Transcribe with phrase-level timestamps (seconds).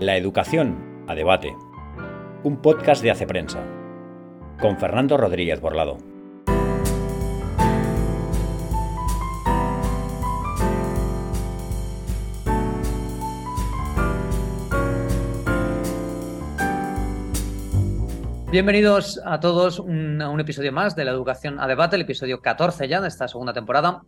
[0.00, 1.56] La educación a debate.
[2.44, 3.64] Un podcast de Hace Prensa.
[4.60, 5.98] Con Fernando Rodríguez Borlado.
[18.52, 22.86] Bienvenidos a todos a un episodio más de la educación a debate, el episodio 14
[22.86, 24.04] ya de esta segunda temporada.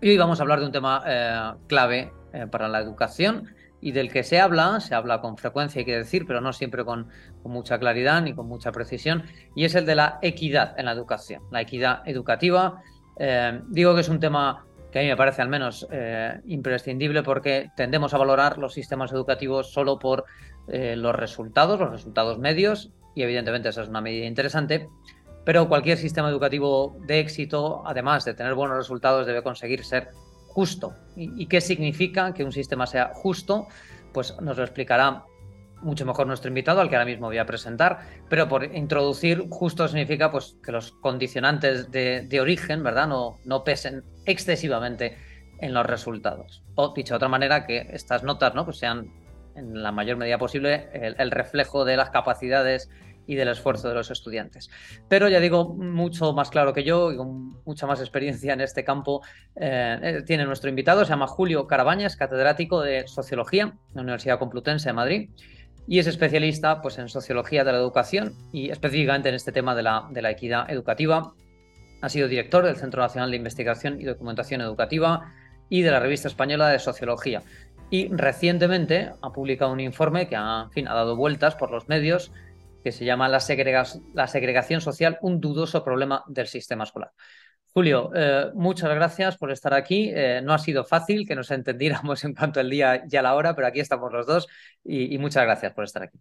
[0.00, 3.92] Y hoy vamos a hablar de un tema eh, clave eh, para la educación y
[3.92, 7.08] del que se habla, se habla con frecuencia, hay que decir, pero no siempre con,
[7.44, 11.42] mucha claridad ni con mucha precisión, y es el de la equidad en la educación,
[11.50, 12.82] la equidad educativa.
[13.18, 17.22] Eh, digo que es un tema que a mí me parece al menos eh, imprescindible
[17.22, 20.24] porque tendemos a valorar los sistemas educativos solo por
[20.68, 24.88] eh, los resultados, los resultados medios, y evidentemente esa es una medida interesante,
[25.44, 30.08] pero cualquier sistema educativo de éxito, además de tener buenos resultados, debe conseguir ser
[30.58, 30.92] justo.
[31.14, 33.68] ¿Y, qué significa que un sistema sea justo?
[34.12, 35.22] Pues nos lo explicará
[35.82, 39.86] mucho mejor nuestro invitado, al que ahora mismo voy a presentar, pero por introducir, justo
[39.86, 45.16] significa pues, que los condicionantes de, origen, ¿verdad?, no, pesen excesivamente
[45.60, 46.64] en los resultados.
[46.74, 48.64] O, dicho de otra manera, que estas notas ¿no?
[48.64, 49.12] pues sean
[49.54, 52.90] en la mayor medida posible el reflejo de las capacidades
[53.28, 54.70] y del esfuerzo de los estudiantes.
[55.06, 58.82] Pero ya digo, mucho más claro que yo y con mucha más experiencia en este
[58.84, 59.22] campo,
[59.54, 64.38] eh, eh, tiene nuestro invitado, se llama Julio Carabañas, catedrático de Sociología en la Universidad
[64.38, 65.30] Complutense de Madrid
[65.86, 69.82] y es especialista pues, en Sociología de la Educación y específicamente en este tema de
[69.82, 71.34] la, equidad educativa.
[72.00, 75.32] Ha sido director del Centro Nacional de Investigación y Documentación Educativa
[75.68, 77.42] y de la Revista Española de Sociología.
[77.90, 82.32] Y recientemente ha publicado un informe que ha dado vueltas por los medios
[82.88, 87.12] que se llama la, segregación social, un dudoso problema del sistema escolar.
[87.74, 90.10] Julio, eh, muchas gracias por estar aquí.
[90.10, 93.34] Eh, no ha sido fácil que nos entendiéramos en cuanto al día y a la
[93.34, 94.48] hora, pero aquí estamos los dos
[94.82, 96.18] y, muchas gracias por estar aquí.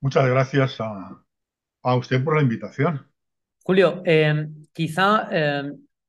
[0.00, 1.24] Muchas gracias a,
[1.96, 3.10] usted por la invitación.
[3.64, 5.30] Julio, eh, quizá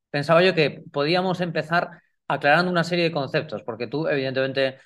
[0.10, 1.92] pensaba yo que podíamos empezar
[2.28, 4.80] aclarando una serie de conceptos, porque tú evidentemente,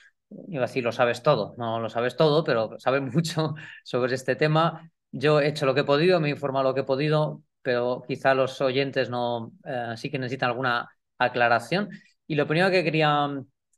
[0.48, 4.36] iba a decir, lo sabes todo, no lo sabes todo, pero sabes mucho sobre este
[4.36, 7.44] tema yo he hecho lo que he podido, me he informado lo que he podido,
[7.62, 11.90] pero quizá los oyentes no eh, sí que necesitan alguna aclaración.
[12.26, 13.30] Y lo primero que quería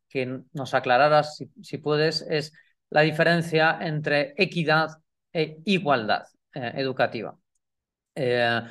[0.07, 2.53] que nos aclararas, si, puedes, es
[2.89, 4.89] la diferencia entre equidad
[5.33, 7.35] e igualdad eh, educativa.
[8.15, 8.61] Eh,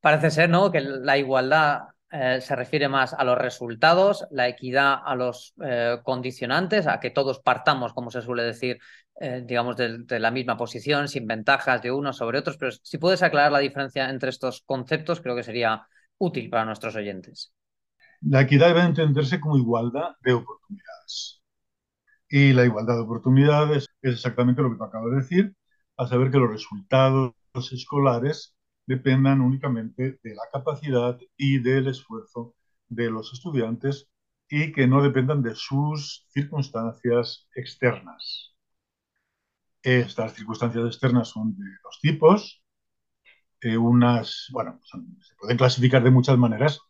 [0.00, 0.70] parece ser ¿no?
[0.70, 5.54] que la igualdad se refiere más a los resultados, la equidad a los
[6.02, 8.80] condicionantes, a que todos partamos, como se suele decir,
[9.18, 13.22] eh, digamos, de, la misma posición, sin ventajas de unos sobre otros, pero si puedes
[13.22, 15.86] aclarar la diferencia entre estos conceptos, creo que sería
[16.18, 17.52] útil para nuestros oyentes.
[18.22, 21.42] La equidad debe entenderse como igualdad de oportunidades.
[22.28, 25.54] Y la igualdad de oportunidades es exactamente lo que te acabo de decir,
[25.96, 27.34] a saber que los resultados
[27.72, 28.54] escolares
[28.86, 32.54] dependan únicamente de la capacidad y del esfuerzo
[32.88, 34.08] de los estudiantes
[34.48, 38.54] y que no dependan de sus circunstancias externas.
[39.82, 42.62] Estas circunstancias externas son de dos tipos.
[43.62, 46.80] Eh, unas, bueno, se pueden clasificar de muchas maneras,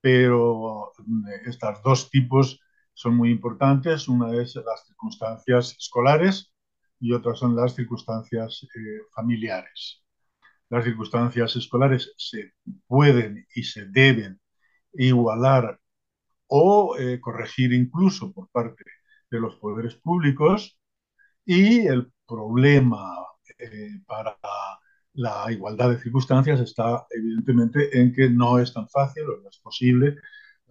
[0.00, 2.60] pero eh, estos dos tipos
[2.94, 4.08] son muy importantes.
[4.08, 6.52] Una es las circunstancias escolares
[7.00, 10.02] y otras son las circunstancias eh, familiares.
[10.68, 12.52] Las circunstancias escolares se
[12.86, 14.40] pueden y se deben
[14.94, 15.80] igualar
[16.48, 18.84] o corregir incluso por parte
[19.30, 20.78] de los poderes públicos
[21.44, 23.14] y el problema
[23.58, 24.38] eh, para
[25.14, 29.58] la igualdad de circunstancias está evidentemente en que no es tan fácil o no es
[29.58, 30.16] posible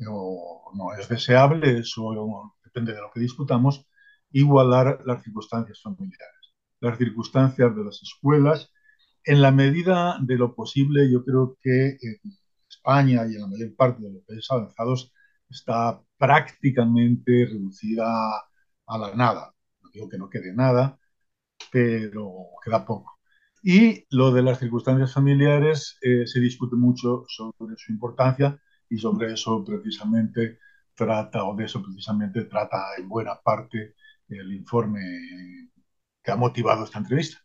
[0.07, 3.85] o no es deseable, eso depende de lo que discutamos,
[4.31, 8.71] igualar las circunstancias familiares, las circunstancias de las escuelas.
[9.23, 12.19] En la medida de lo posible, yo creo que en
[12.67, 15.13] España y en la mayor parte de los países avanzados
[15.49, 18.05] está prácticamente reducida
[18.87, 19.53] a la nada.
[19.83, 20.97] No digo que no quede nada,
[21.71, 23.21] pero queda poco.
[23.63, 28.59] Y lo de las circunstancias familiares eh, se discute mucho sobre su importancia
[28.89, 30.57] y sobre eso precisamente
[30.95, 33.95] trata, o de eso precisamente trata en buena parte
[34.27, 35.01] el informe
[36.23, 37.37] que ha motivado esta entrevista.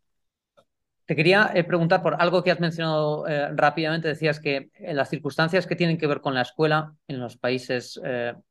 [1.04, 4.08] Te quería eh, preguntar por algo que has mencionado eh, rápidamente.
[4.08, 8.00] Decías que en las circunstancias que tienen que ver con la escuela en los países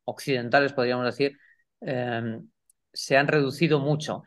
[0.06, 1.38] occidentales, podríamos decir,
[2.94, 4.24] se han reducido mucho.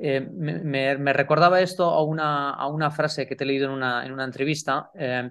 [0.00, 4.06] Eh, me, recordaba esto a una, a una, frase que te he leído en una,
[4.06, 5.30] en una entrevista, eh,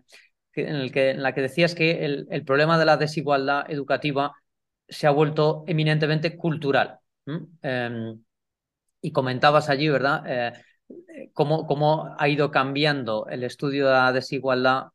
[0.53, 4.33] en, la que decías que el, problema de la desigualdad educativa
[4.87, 6.99] se ha vuelto eminentemente cultural.
[7.61, 8.23] Em,
[9.01, 10.23] y comentabas allí, ¿verdad?
[10.27, 14.87] Eh, cómo, cómo ha ido cambiando el estudio de la desigualdad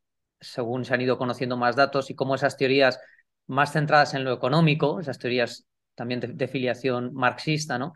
[0.43, 3.01] según se han ido conociendo más datos y cómo esas teorías
[3.47, 7.95] más centradas en lo económico, esas teorías también de, filiación marxista, ¿no?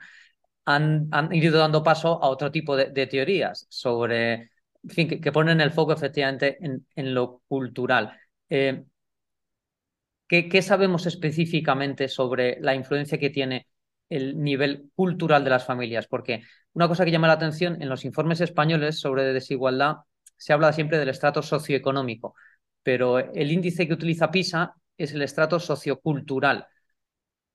[0.67, 4.51] Han, han, ido dando paso a otro tipo de, teorías sobre,
[4.89, 8.13] fin, que, que, ponen el foco efectivamente en, en lo cultural.
[8.49, 8.85] Eh,
[10.29, 13.69] ¿qué, ¿Qué sabemos específicamente sobre la influencia que tiene
[14.09, 16.07] el nivel cultural de las familias?
[16.07, 16.43] Porque
[16.73, 19.97] una cosa que llama la atención en los informes españoles sobre desigualdad
[20.37, 22.35] se habla siempre del estrato socioeconómico,
[22.83, 26.67] pero el índice que utiliza PISA es el estrato sociocultural.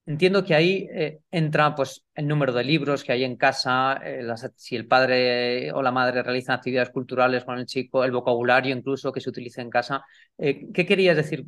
[0.07, 4.27] Entiendo que ahí eh, entra pues, el número de libros que hay en casa, eh,
[4.55, 9.11] si el padre o la madre realizan actividades culturales con el chico, el vocabulario incluso
[9.11, 10.03] que se utiliza en casa.
[10.39, 11.45] Eh, ¿Qué querías decir,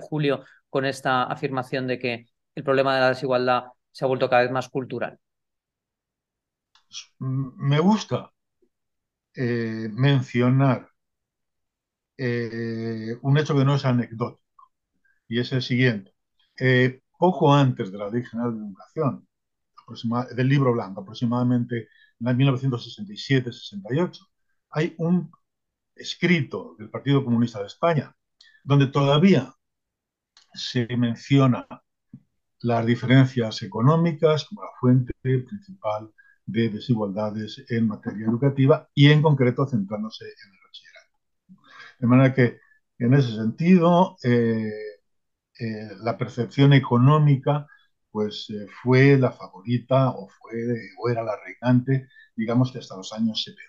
[0.00, 4.42] Julio, con esta afirmación de que el problema de la desigualdad se ha vuelto cada
[4.42, 5.18] vez más cultural?
[7.18, 8.32] Me gusta
[9.34, 10.88] mencionar
[12.18, 14.40] un hecho que no es anecdótico,
[15.28, 16.12] y es el siguiente.
[17.22, 19.28] Poco antes de la Ley General de Educación,
[20.34, 21.86] del libro blanco, aproximadamente
[22.18, 24.18] en el 1967-68,
[24.70, 25.30] hay un
[25.94, 28.12] escrito del Partido Comunista de España,
[28.64, 29.54] donde todavía
[30.52, 31.64] se menciona
[32.58, 36.10] las diferencias económicas como la fuente principal
[36.44, 41.18] de desigualdades en materia educativa y en concreto centrándose en el bachillerato.
[42.00, 42.58] De manera que
[42.98, 44.72] en ese sentido eh,
[45.58, 47.66] eh, la percepción económica
[48.10, 50.52] pues eh, fue la favorita o, fue,
[50.98, 53.62] o era la reinante, digamos que hasta los años 70.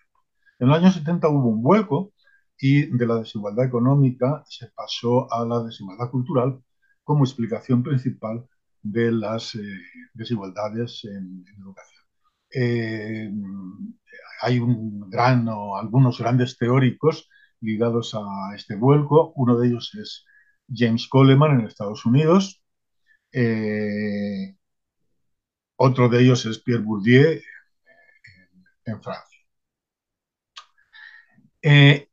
[0.60, 2.14] En los años 70 hubo un vuelco
[2.58, 6.62] y de la desigualdad económica se pasó a la desigualdad cultural
[7.04, 8.48] como explicación principal
[8.82, 9.62] de las eh,
[10.14, 12.04] desigualdades en, en educación
[14.44, 17.30] hay un gran, o algunos grandes teóricos
[17.62, 19.34] ligados a este vuelco.
[19.36, 20.26] Uno de ellos es
[20.68, 22.64] James Coleman en Estados Unidos.
[23.32, 24.56] Eh,
[25.76, 27.42] otro de ellos es Pierre Bourdieu en,
[28.86, 29.40] en, Francia.
[31.62, 32.10] Eh,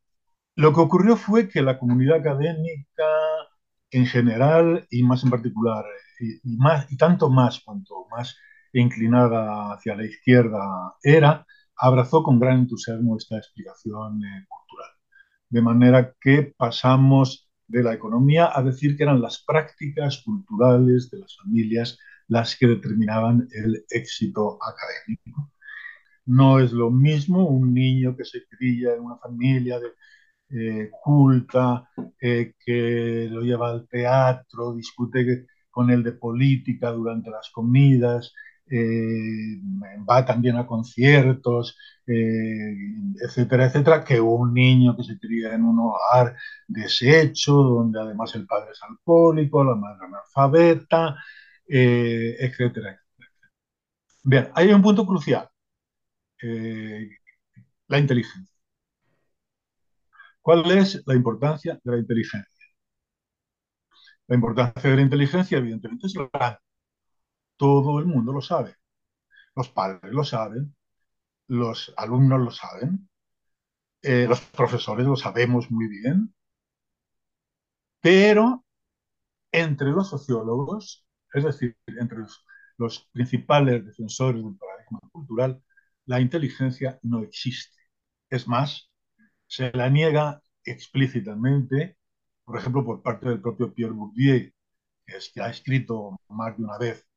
[0.55, 3.05] lo que ocurrió fue que la comunidad académica
[3.91, 5.85] en general y más en particular,
[6.19, 8.37] y, más, y tanto más cuanto más
[8.73, 11.45] inclinada hacia la izquierda era,
[11.75, 14.91] abrazó con gran entusiasmo esta explicación eh, cultural.
[15.49, 21.19] De manera que pasamos de la economía a decir que eran las prácticas culturales de
[21.19, 21.97] las familias
[22.27, 25.51] las que determinaban el éxito académico.
[26.25, 29.89] No es lo mismo un niño que se cría en una familia de,
[30.53, 31.89] eh, culta,
[32.19, 38.33] eh, que lo lleva al teatro, discute con él de política durante las comidas,
[38.69, 39.59] eh,
[40.09, 41.77] va también a conciertos,
[42.07, 42.73] eh,
[43.21, 46.35] etcétera, etcétera, que un niño que se cría en un hogar
[46.67, 51.15] deshecho, donde además el padre es alcohólico, la madre analfabeta,
[51.67, 53.31] eh, etcétera, etcétera.
[54.23, 55.47] Bien, hay un punto crucial,
[56.41, 57.09] eh,
[57.87, 58.55] la inteligencia.
[60.41, 62.65] ¿Cuál es la importancia de la inteligencia?
[64.27, 66.59] La importancia de la inteligencia, evidentemente, es grande
[67.61, 68.75] todo el mundo lo sabe.
[69.55, 70.75] Los padres lo saben,
[71.47, 73.09] los alumnos lo saben,
[74.03, 76.33] eh, los profesores lo sabemos muy bien,
[78.01, 78.65] pero
[79.51, 82.45] entre los sociólogos, es decir, entre los,
[82.77, 85.63] los principales defensores del paradigma cultural,
[86.05, 87.77] la inteligencia no existe.
[88.29, 88.91] Es más,
[89.47, 91.97] se la niega explícitamente,
[92.45, 94.51] por ejemplo, por parte del propio Pierre Bourdieu,
[95.05, 97.07] que, es, que ha escrito más de una vez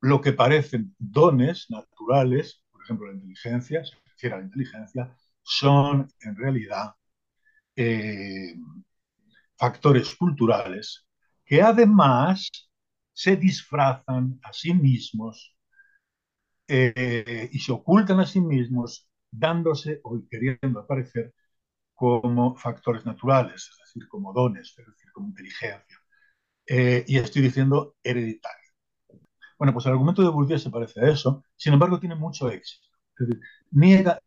[0.00, 6.08] lo que parecen dones naturales, por ejemplo la inteligencia, se refiere a la inteligencia, son
[6.22, 6.94] en realidad
[7.76, 8.54] eh,
[9.56, 11.06] factores culturales
[11.44, 12.50] que además
[13.12, 15.54] se disfrazan a sí mismos
[16.68, 21.34] eh, y se ocultan a sí mismos dándose o queriendo aparecer
[21.94, 25.98] como factores naturales, es decir, como dones, es decir, como inteligencia.
[26.66, 28.59] Eh, y estoy diciendo hereditario.
[29.60, 32.88] Bueno, pues el argumento de Bourdieu se parece a eso, sin embargo tiene mucho éxito.
[33.18, 34.18] Es decir, niega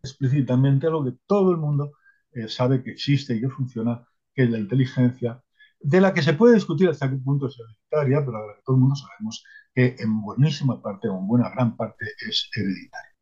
[0.00, 1.92] explícitamente algo que todo el mundo
[2.32, 5.42] eh, sabe que existe y que funciona, que es la inteligencia,
[5.80, 8.82] de la que se puede discutir hasta qué punto es hereditaria, pero que todo el
[8.82, 13.16] mundo sabemos que en buenísima parte o en buena gran parte es hereditaria.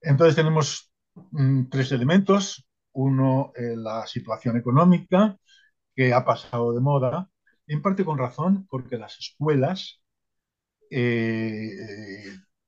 [0.00, 0.90] Entonces tenemos
[1.32, 2.64] mm, tres elementos.
[2.92, 5.36] Uno, eh, la situación económica,
[5.94, 7.30] que ha pasado de moda,
[7.68, 10.02] en parte con razón, porque las escuelas
[10.90, 11.70] eh,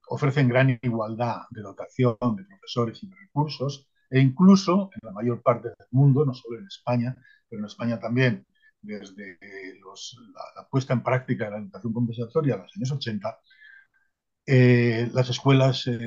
[0.09, 5.43] ofrecen gran igualdad de dotación de profesores y de recursos, e incluso en la mayor
[5.43, 7.17] parte del mundo, no solo en España,
[7.49, 8.47] pero en España también,
[8.83, 9.39] desde
[10.57, 13.39] la, puesta en práctica de la educación compensatoria en los años 80,
[14.47, 15.99] eh, las escuelas eh,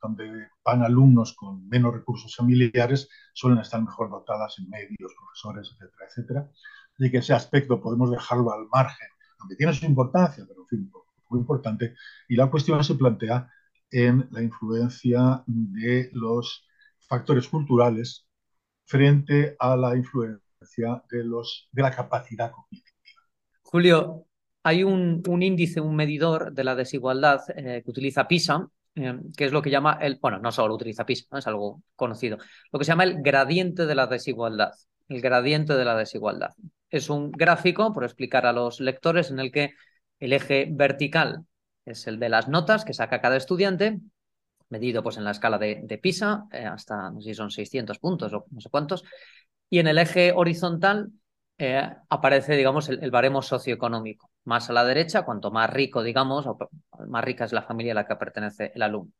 [0.00, 6.06] donde van alumnos con menos recursos familiares suelen estar mejor dotadas en medios, profesores, etcétera,
[6.08, 6.50] etcétera.
[6.98, 10.92] Así que ese aspecto podemos dejarlo al margen, aunque tiene su importancia, pero en fin,
[11.28, 11.94] muy importante.
[12.28, 13.48] Y la cuestión se plantea
[13.90, 16.66] en la influencia de los
[16.98, 18.26] factores culturales
[18.84, 22.96] frente a la influencia de, los, de la capacidad cognitiva.
[23.62, 24.26] Julio,
[24.62, 29.52] hay un, índice, un medidor de la desigualdad eh, que utiliza PISA, eh, que es
[29.52, 32.38] lo que llama el, bueno, no solo utiliza PISA, es algo conocido,
[32.72, 34.72] lo que se llama el gradiente de la desigualdad.
[35.08, 36.50] El gradiente de la desigualdad.
[36.90, 39.74] Es un gráfico, por explicar a los lectores, en el que
[40.20, 41.44] el eje vertical
[41.84, 44.00] es el de las notas que saca cada estudiante,
[44.68, 48.32] medido pues en la escala de, PISA, eh, hasta no sé si son 600 puntos
[48.32, 49.04] o no sé cuántos,
[49.70, 51.10] y en el eje horizontal
[51.58, 54.30] eh, aparece, digamos, el, baremo socioeconómico.
[54.44, 56.46] Más a la derecha, cuanto más rico, digamos,
[57.08, 59.12] más rica es la familia a la que pertenece el alumno.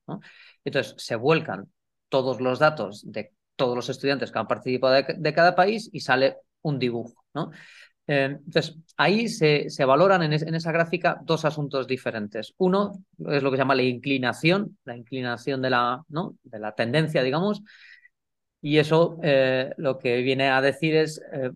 [0.65, 1.71] Entonces, se vuelcan
[2.09, 6.37] todos los datos de todos los estudiantes que han participado de, cada país y sale
[6.63, 7.25] un dibujo.
[8.09, 12.55] Eh, entonces, ahí se, se valoran en, esa gráfica dos asuntos diferentes.
[12.57, 16.37] Uno es lo que se llama la inclinación, la inclinación de la, ¿no?
[16.43, 17.63] de la tendencia, digamos,
[18.63, 21.51] y eso eh, lo que viene a decir es, eh,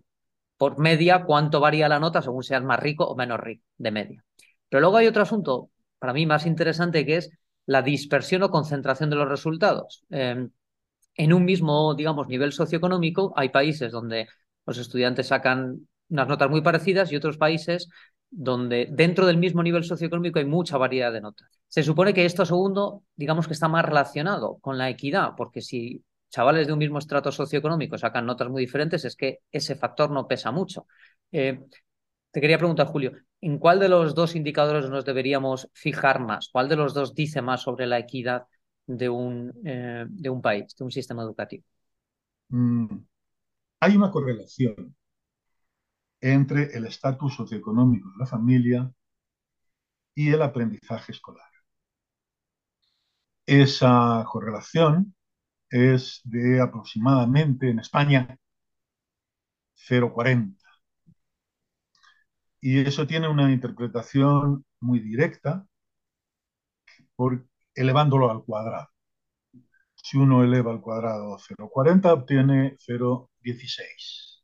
[0.57, 4.23] por media, cuánto varía la nota según seas más rico o menos rico, de media.
[4.69, 7.31] Pero luego hay otro asunto, para mí más interesante, que es
[7.65, 10.05] la dispersión o concentración de los resultados.
[10.09, 14.27] en un mismo, digamos, nivel socioeconómico, hay países donde
[14.65, 17.89] los estudiantes sacan unas notas muy parecidas y otros países
[18.29, 21.47] donde dentro del mismo nivel socioeconómico hay mucha variedad de notas.
[21.67, 26.03] Se supone que esto segundo, digamos que está más relacionado con la equidad, porque si
[26.29, 30.27] chavales de un mismo estrato socioeconómico sacan notas muy diferentes, es que ese factor no
[30.27, 30.87] pesa mucho.
[31.31, 31.59] Eh,
[32.31, 36.49] te quería preguntar, Julio, ¿en cuál de los dos indicadores nos deberíamos fijar más?
[36.51, 38.45] ¿Cuál de los dos dice más sobre la equidad
[38.87, 41.63] de un, eh, de un país, de un sistema educativo?
[42.49, 42.97] Mm,
[43.83, 44.95] hay una correlación
[46.21, 48.93] entre el estatus socioeconómico de la familia
[50.15, 51.49] y el aprendizaje escolar.
[53.45, 55.13] Esa correlación
[55.69, 58.37] es de aproximadamente en España
[59.75, 60.55] 0,40.
[62.61, 65.67] Y eso tiene una interpretación muy directa
[67.75, 68.89] elevándolo al cuadrado.
[69.95, 72.77] Si uno eleva al cuadrado 0,40 obtiene
[73.43, 74.43] 0,16.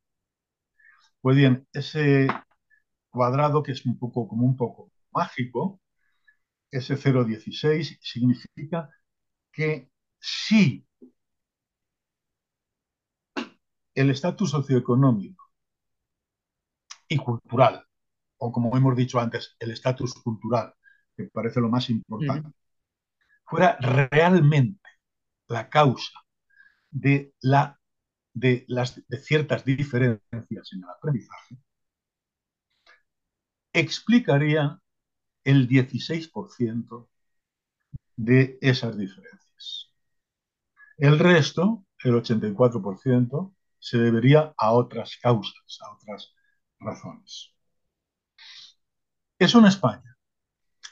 [1.22, 2.28] Pues bien, ese
[3.10, 5.82] cuadrado que es un poco como un poco mágico,
[6.72, 8.90] ese 0,16 significa
[9.52, 9.90] que
[10.20, 10.86] si
[13.96, 15.52] el estatus socioeconómico
[17.08, 17.86] y cultural,
[18.38, 20.74] o como hemos dicho antes, el estatus cultural,
[21.18, 22.50] que parece lo más importante,
[23.46, 24.88] fuera realmente
[25.48, 26.14] la causa
[26.92, 27.79] de la
[28.34, 31.58] de, las, de ciertas diferencias en el aprendizaje,
[33.74, 34.80] explicaría
[35.44, 37.08] el 16%
[38.16, 39.94] de esas diferencias.
[40.98, 46.34] El resto, el 84%, se debería a otras causas, a otras
[46.80, 47.54] razones.
[49.40, 50.18] Eso en España.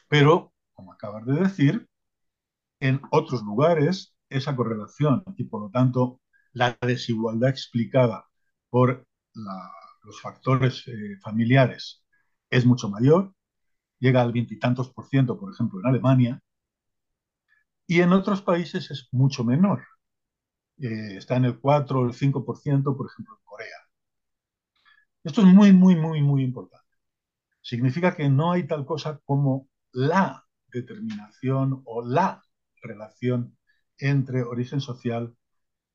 [0.07, 1.89] Pero, como acabas de decir,
[2.79, 6.21] en otros lugares esa correlación y por lo tanto
[6.57, 8.25] la desigualdad explicada
[8.69, 9.05] por
[10.03, 12.03] los factores eh, familiares
[12.49, 13.33] es mucho mayor,
[13.99, 16.41] llega al veintitantos por ciento, por ejemplo, en Alemania,
[17.85, 19.83] y en otros países es mucho menor.
[20.79, 23.77] Eh, está en el 4 o el 5%, por ejemplo, en Corea.
[25.23, 26.85] Esto es muy, muy, muy, muy importante.
[27.61, 32.43] Significa que no hay tal cosa como la determinación o la
[32.81, 33.57] relación
[33.99, 35.35] entre origen social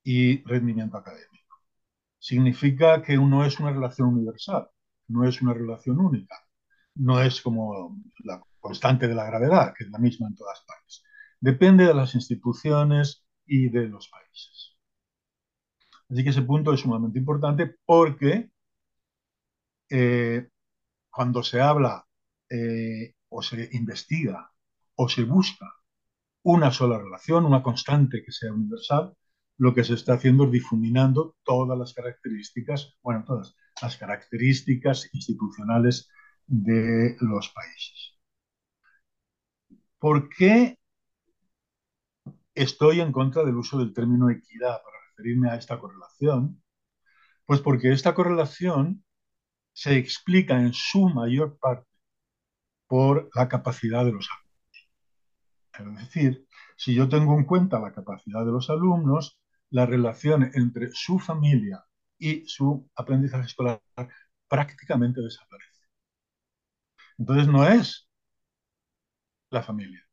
[0.03, 1.59] y rendimiento académico.
[2.19, 4.69] Significa que no es una relación universal,
[5.09, 6.37] no es una relación única,
[6.95, 11.03] no es como la constante de la gravedad, que es la misma en todas partes.
[11.41, 14.77] Depende de las instituciones y de los países.
[16.09, 18.51] Así que ese punto es sumamente importante porque
[19.91, 20.49] eh,
[21.11, 22.07] cuando se habla
[22.49, 24.53] eh, o se investiga
[24.95, 25.67] o se busca
[26.43, 29.17] una sola relación, una constante que sea universal,
[29.59, 36.09] lo que se está haciendo es difuminando todas las características, bueno, todas las características institucionales
[36.47, 38.19] de los países.
[39.99, 40.79] ¿Por qué
[42.55, 46.63] estoy en contra del uso del término equidad para referirme a esta correlación?
[47.47, 49.05] Pues porque esta correlación
[49.73, 51.89] se explica en su mayor parte
[52.87, 54.29] por la capacidad de los
[55.73, 55.99] alumnos.
[55.99, 59.39] Es decir, si yo tengo en cuenta la capacidad de los alumnos,
[59.73, 61.85] la relación entre su familia
[62.19, 63.81] y su aprendizaje escolar
[64.47, 65.81] prácticamente desaparece.
[67.19, 68.09] Entonces no es
[69.51, 70.07] la familia,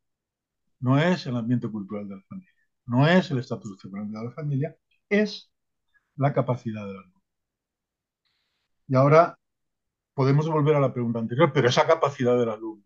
[0.80, 2.54] no es el ambiente cultural de la familia,
[2.86, 4.75] no es el estatus de la familia,
[5.10, 5.51] es
[6.16, 7.22] la capacidad del alumno.
[8.88, 9.38] Y ahora
[10.13, 12.86] podemos volver a la pregunta anterior, pero esa capacidad del alumno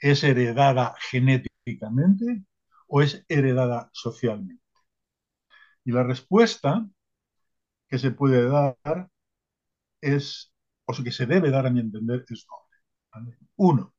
[0.00, 2.44] es heredada genéticamente
[2.88, 4.69] o es heredada socialmente.
[5.84, 6.86] Y la respuesta
[7.88, 9.10] que se puede dar
[10.00, 10.52] es,
[10.86, 13.36] o que se debe dar a mi entender, es doble.
[13.56, 13.94] Uno,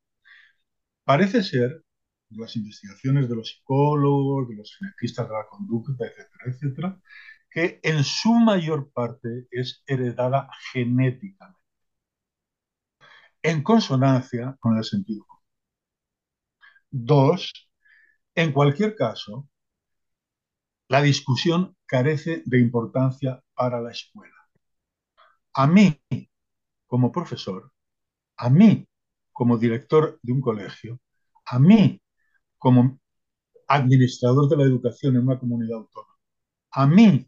[1.03, 1.83] parece ser,
[2.29, 7.01] las investigaciones de los psicólogos, de los genetistas de la conducta, etcétera, etcétera,
[7.50, 11.59] que en su mayor parte es heredada genéticamente,
[13.43, 15.43] en consonancia con el sentido común.
[16.91, 17.51] Dos,
[18.35, 19.50] en cualquier caso,
[20.91, 24.36] la discusión carece de importancia para la escuela.
[25.53, 26.01] A mí,
[26.86, 27.71] como profesor,
[28.36, 28.86] a mí,
[29.31, 31.00] como director de un colegio,
[31.45, 32.01] a mí,
[32.57, 33.00] como
[33.69, 36.17] administrador de la educación en una comunidad autónoma,
[36.71, 37.25] a mí,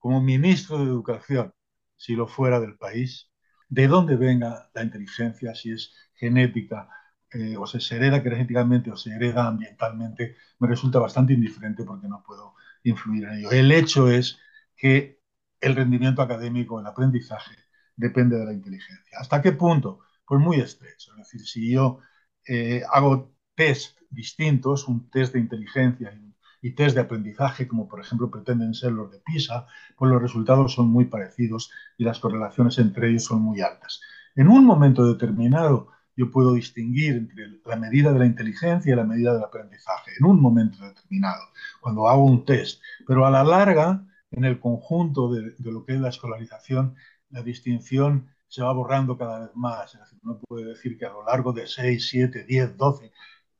[0.00, 1.54] como ministro de Educación,
[1.96, 3.30] si lo fuera del país,
[3.68, 6.88] de dónde venga la inteligencia, si es genética,
[7.30, 12.24] eh, o se, hereda genéticamente o se hereda ambientalmente, me resulta bastante indiferente porque no
[12.26, 12.54] puedo
[12.84, 13.50] influir en ello.
[13.50, 14.38] El hecho es
[14.76, 15.20] que
[15.60, 17.56] el rendimiento académico, el aprendizaje,
[17.96, 19.18] depende de la inteligencia.
[19.18, 20.00] ¿Hasta qué punto?
[20.26, 21.12] Pues muy estrecho.
[21.12, 22.00] Es decir, si yo
[22.46, 26.34] eh, hago test distintos, un test de inteligencia y,
[26.68, 29.66] y, test de aprendizaje, como por ejemplo pretenden ser los de PISA,
[29.96, 34.00] pues los resultados son muy parecidos y las correlaciones entre ellos son muy altas.
[34.34, 39.04] En un momento determinado, yo puedo distinguir entre la medida de la inteligencia y la
[39.04, 41.42] medida del aprendizaje, en un momento determinado,
[41.80, 42.80] cuando hago un test.
[43.06, 46.94] Pero a la larga, en el conjunto de, de lo que es la escolarización,
[47.30, 49.94] la distinción se va borrando cada vez más.
[49.94, 53.12] Es decir, uno puede decir que a lo largo de 6, 7, 10, 12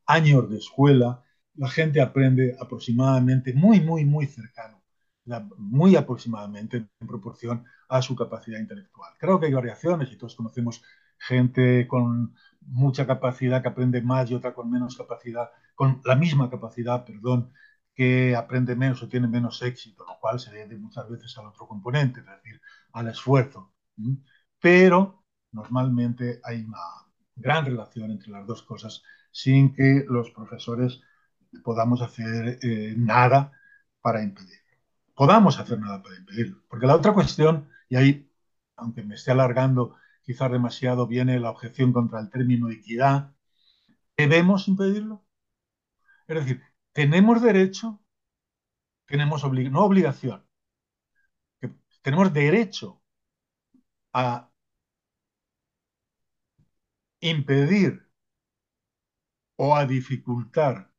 [0.06, 1.22] años de escuela,
[1.54, 4.82] la gente aprende aproximadamente, muy, muy, muy cercano,
[5.56, 9.12] muy aproximadamente en proporción a su capacidad intelectual.
[9.18, 10.82] Creo que hay variaciones y todos conocemos
[11.26, 16.50] gente con mucha capacidad que aprende más y otra con menos capacidad, con la misma
[16.50, 17.52] capacidad, perdón,
[17.94, 21.66] que aprende menos o tiene menos éxito, lo cual se debe muchas veces al otro
[21.68, 22.60] componente, es decir,
[22.92, 23.72] al esfuerzo.
[24.60, 26.78] Pero normalmente hay una
[27.36, 31.00] gran relación entre las dos cosas sin que los profesores
[31.62, 33.52] podamos hacer eh, nada
[34.00, 34.62] para impedirlo.
[35.14, 36.62] Podamos hacer nada para impedirlo.
[36.68, 38.30] Porque la otra cuestión, y ahí,
[38.76, 43.34] aunque me esté alargando quizás demasiado, viene la objeción contra el término equidad,
[44.16, 45.24] ¿debemos impedirlo?
[46.28, 48.02] Es decir, tenemos derecho,
[49.06, 50.44] tenemos obli no obligación,
[52.02, 53.00] tenemos derecho
[54.14, 54.48] a
[57.20, 58.06] impedir
[59.56, 60.92] o a dificultar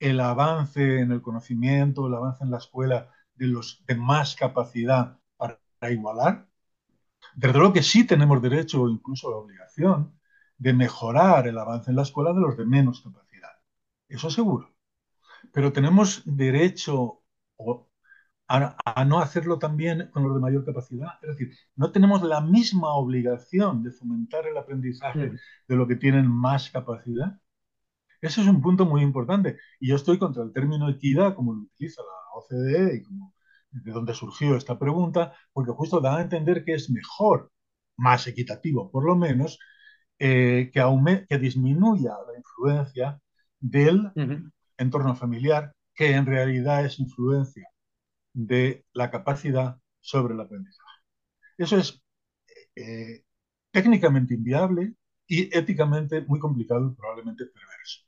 [0.00, 5.18] el avance en el conocimiento, el avance en la escuela de los de más capacidad
[5.36, 6.47] para igualar.
[7.38, 10.18] Desde luego que sí tenemos derecho o incluso la obligación
[10.56, 13.50] de mejorar el avance en la escuela de los de menos capacidad.
[14.08, 14.74] Eso seguro.
[15.52, 17.22] Pero tenemos derecho
[18.48, 21.10] a, a, no hacerlo también con los de mayor capacidad.
[21.22, 25.36] Es decir, no tenemos la misma obligación de fomentar el aprendizaje sí.
[25.68, 27.38] de lo que tienen más capacidad.
[28.20, 29.58] Ese es un punto muy importante.
[29.78, 33.32] Y yo estoy contra el término equidad, como lo utiliza la OCDE y como
[33.70, 37.50] de donde surgió esta pregunta, porque justo da a entender que es mejor,
[37.96, 39.58] más equitativo por lo menos,
[40.18, 43.20] eh, que, que, disminuya la influencia
[43.60, 44.52] del uh -huh.
[44.78, 47.68] entorno familiar, que en realidad es influencia
[48.32, 51.00] de la capacidad sobre el aprendizaje.
[51.58, 52.02] Eso es
[52.76, 53.24] eh,
[53.72, 54.94] técnicamente inviable
[55.26, 58.02] y éticamente muy complicado y probablemente perverso.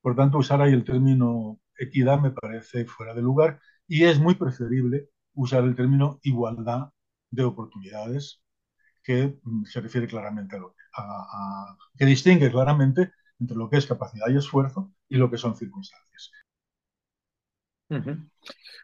[0.00, 4.34] Por tanto, usar ahí el término equidad me parece fuera de lugar y es muy
[4.34, 6.90] preferible usar el término igualdad
[7.30, 8.42] de oportunidades
[9.02, 10.74] que mm, se refiere claramente a lo
[11.96, 16.30] que distingue claramente entre lo que es capacidad y esfuerzo y lo que son circunstancias.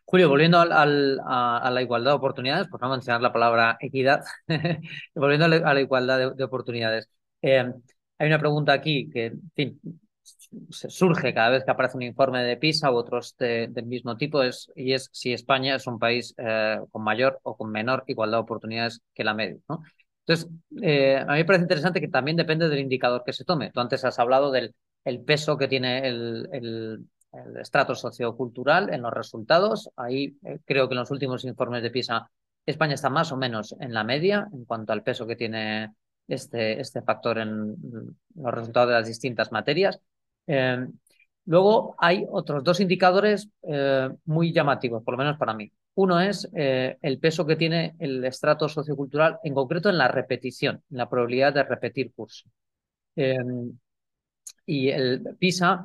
[0.05, 4.23] Julio, volviendo al, a, la igualdad de oportunidades, por no mencionar la palabra equidad,
[5.15, 7.09] volviendo a la, igualdad de, de oportunidades,
[7.43, 7.73] eh,
[8.19, 9.81] hay una pregunta aquí que, en fin,
[10.71, 14.71] surge cada vez que aparece un informe de PISA u otros del mismo tipo es,
[14.75, 18.43] y es si España es un país eh, con mayor o con menor igualdad de
[18.43, 19.59] oportunidades que la media.
[20.27, 20.51] Entonces,
[20.83, 23.71] eh, a mí me parece interesante que también depende del indicador que se tome.
[23.71, 27.07] Tú antes has hablado del el peso que tiene el, el,
[27.61, 29.91] estrato sociocultural en los resultados.
[29.97, 32.31] Ahí eh, creo que en los últimos informes de PISA
[32.67, 35.93] España está más o menos en la media en cuanto al peso que tiene
[36.27, 37.77] este, este factor en
[38.35, 40.01] los resultados de las distintas materias.
[40.49, 40.87] Eh,
[41.45, 45.71] luego hay otros dos indicadores eh, muy llamativos, por lo menos para mí.
[45.95, 50.83] Uno es eh, el peso que tiene el estrato sociocultural, en concreto en la repetición,
[50.91, 52.49] en la probabilidad de repetir curso.
[54.67, 55.85] y el PISA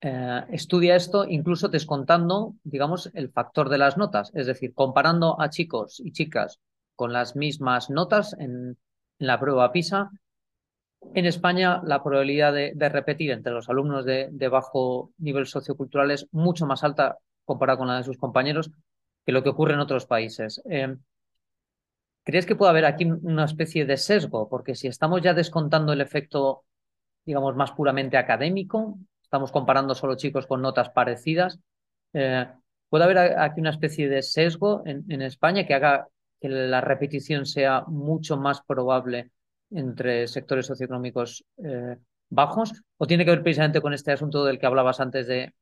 [0.00, 6.00] estudia esto incluso descontando, digamos, el factor de las notas, es decir, comparando a chicos
[6.00, 6.60] y chicas
[6.94, 8.78] con las mismas notas en
[9.18, 10.10] la prueba PISA,
[11.14, 16.66] en España, la probabilidad de, repetir entre los alumnos de, bajo nivel sociocultural es mucho
[16.66, 18.70] más alta comparada con la de sus compañeros
[19.24, 20.62] que lo que ocurre en otros países.
[20.68, 20.96] Eh,
[22.24, 24.48] ¿Crees que puede haber aquí una especie de sesgo?
[24.48, 26.64] Porque si estamos ya descontando el efecto,
[27.24, 31.58] digamos, más puramente académico, estamos comparando solo chicos con notas parecidas,
[32.12, 32.46] eh,
[32.88, 36.08] ¿puede haber aquí una especie de sesgo en España que haga
[36.40, 39.30] que la repetición sea mucho más probable
[39.70, 41.96] entre sectores socioeconómicos eh,
[42.30, 42.72] bajos?
[42.96, 45.54] ¿O tiene que ver precisamente con este asunto del que hablabas antes de,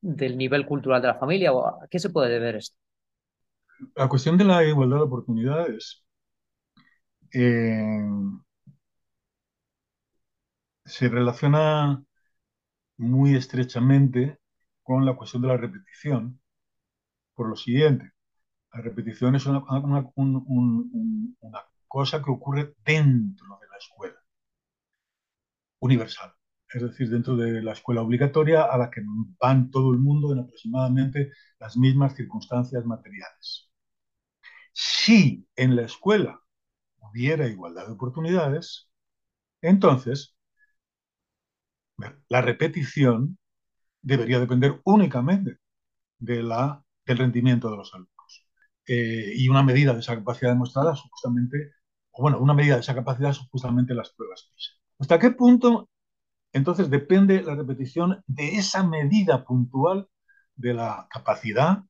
[0.00, 1.52] del nivel cultural de la familia?
[1.52, 2.76] ¿O ¿A qué se puede deber esto?
[3.96, 6.04] La cuestión de la igualdad de oportunidades
[7.32, 8.00] eh,
[10.84, 12.02] se relaciona
[12.96, 14.38] muy estrechamente
[14.82, 16.40] con la cuestión de la repetición
[17.34, 18.12] por lo siguiente.
[18.72, 20.04] La repetición es una, una
[21.94, 24.18] cosa que ocurre dentro de la escuela
[25.78, 26.34] universal,
[26.68, 29.00] es decir, dentro de la escuela obligatoria a la que
[29.40, 31.30] van todo el mundo en aproximadamente
[31.60, 33.70] las mismas circunstancias materiales.
[34.72, 36.40] Si en la escuela
[36.98, 38.90] hubiera igualdad de oportunidades,
[39.62, 40.36] entonces
[42.28, 43.38] la repetición
[44.02, 45.58] debería depender únicamente
[46.18, 48.48] de la, del rendimiento de los alumnos.
[48.84, 51.72] Eh, y una medida de esa capacidad demostrada supuestamente
[52.18, 54.72] bueno, una medida de esa capacidad son justamente las pruebas PISA.
[54.98, 55.88] ¿Hasta qué punto
[56.52, 60.08] entonces depende la repetición de esa medida puntual
[60.54, 61.82] de la capacidad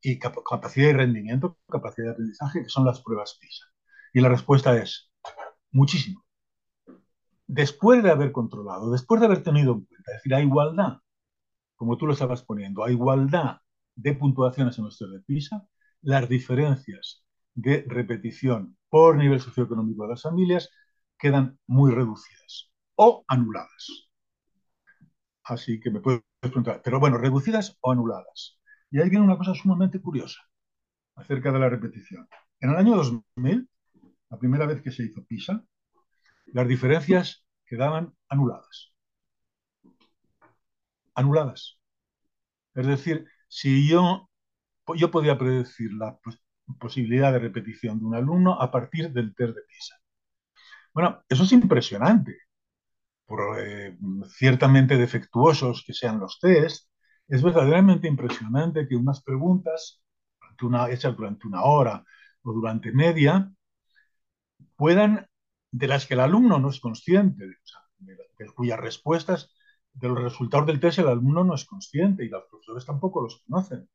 [0.00, 3.64] y capacidad y rendimiento, capacidad de aprendizaje, que son las pruebas PISA?
[4.12, 5.10] Y la respuesta es
[5.72, 6.24] muchísimo.
[7.46, 10.98] Después de haber controlado, después de haber tenido en cuenta, es decir, a igualdad,
[11.76, 13.58] como tú lo estabas poniendo, a igualdad
[13.96, 15.66] de puntuaciones en nuestro de PISA,
[16.02, 17.24] las diferencias
[17.58, 20.70] de repetición por nivel socioeconómico de las familias
[21.18, 24.08] quedan muy reducidas o anuladas.
[25.42, 28.60] Así que me puedes preguntar, pero bueno, reducidas o anuladas.
[28.92, 30.40] Y ahí viene una cosa sumamente curiosa
[31.16, 32.28] acerca de la repetición.
[32.60, 33.68] En el año 2000,
[34.30, 35.64] la primera vez que se hizo PISA,
[36.46, 38.92] las diferencias quedaban anuladas.
[41.14, 41.80] Anuladas.
[42.74, 44.30] Es decir, si yo,
[44.94, 46.16] yo podía predecir la,
[46.78, 49.96] posibilidad de repetición de un alumno a partir del test de PISA.
[50.94, 52.36] Bueno, eso es impresionante.
[53.26, 53.96] Por eh,
[54.28, 56.88] ciertamente defectuosos que sean los test,
[57.28, 60.02] es verdaderamente impresionante que unas preguntas
[60.66, 62.04] una, hechas durante una hora
[62.42, 63.52] o durante media
[64.76, 65.28] puedan,
[65.70, 67.46] de las que el alumno no es consciente,
[67.98, 69.54] de, de cuyas respuestas,
[69.92, 73.42] de los resultados del test el alumno no es consciente y los profesores tampoco los
[73.46, 73.88] conocen.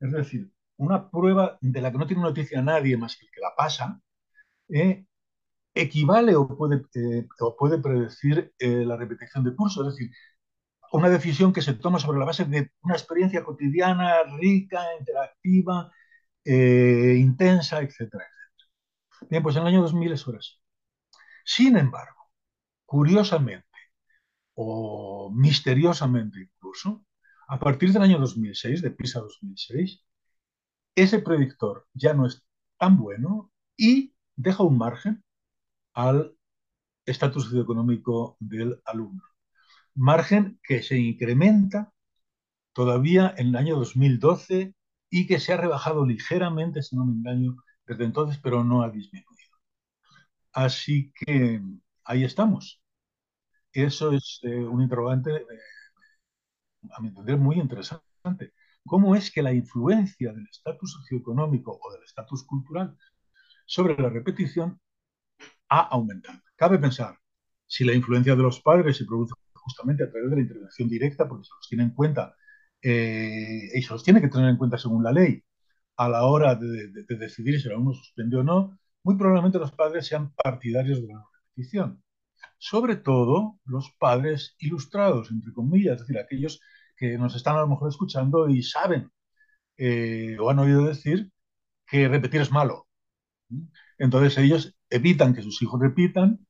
[0.00, 3.40] Es decir, una prueba de la que no tiene noticia nadie más que el que
[3.40, 4.00] la pasa,
[4.68, 5.06] eh,
[5.74, 10.10] equivale o puede, eh, o puede predecir eh, la repetición de curso, es decir,
[10.92, 15.92] una decisión que se toma sobre la base de una experiencia cotidiana rica, interactiva,
[16.44, 18.70] intensa, etcétera, etcétera.
[19.30, 20.52] Bien, pues en el año 2000 eso era así.
[21.44, 22.30] Sin embargo,
[22.86, 23.66] curiosamente
[24.54, 27.04] o misteriosamente incluso,
[27.48, 30.02] a partir del año 2006, de PISA 2006,
[30.96, 32.44] ese predictor ya no es
[32.78, 35.24] tan bueno y deja un margen
[35.94, 36.36] al
[37.06, 39.22] estatus socioeconómico del alumno.
[39.94, 41.92] Margen que se incrementa
[42.74, 44.74] todavía en el año 2012
[45.10, 47.56] y que se ha rebajado ligeramente, si no me engaño,
[47.86, 49.26] desde entonces, pero no ha disminuido.
[50.52, 51.60] Así que
[52.04, 52.80] ahí estamos.
[53.72, 55.44] Eso es eh, un interrogante, eh,
[56.92, 58.52] a mi entender, muy interesante
[58.86, 62.96] cómo es que la influencia del estatus socioeconómico o del estatus cultural
[63.66, 64.80] sobre la repetición
[65.68, 66.40] ha aumentado.
[66.54, 67.18] Cabe pensar,
[67.66, 71.28] si la influencia de los padres se produce justamente a través de la intervención directa,
[71.28, 72.36] porque se los tiene en cuenta
[72.80, 75.42] eh, y se los tiene que tener en cuenta según la ley
[75.96, 80.06] a la hora de, decidir si el alumno suspende o no, muy probablemente los padres
[80.06, 82.02] sean partidarios de la repetición.
[82.58, 86.60] Sobre todo los padres ilustrados, entre comillas, es decir, aquellos
[86.96, 89.10] que nos están a lo mejor escuchando y saben
[89.78, 91.30] eh, o han oído decir
[91.86, 92.88] que repetir es malo.
[93.98, 96.46] Entonces ellos evitan que sus hijos repitan,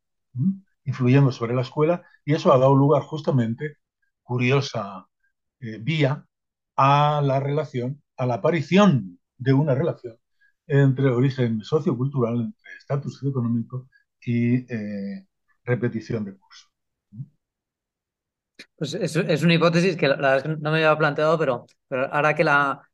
[0.85, 3.78] influyendo sobre la escuela, y eso ha dado lugar justamente,
[4.22, 5.06] curiosa
[5.61, 6.26] eh, vía,
[6.76, 10.18] a la relación, a la aparición de una relación
[10.66, 13.88] entre origen sociocultural, entre estatus económico
[14.20, 15.26] y eh,
[15.64, 16.68] repetición de curso.
[18.77, 22.12] Pues es, una hipótesis que la verdad es que no me había planteado, pero, pero
[22.12, 22.88] ahora que la,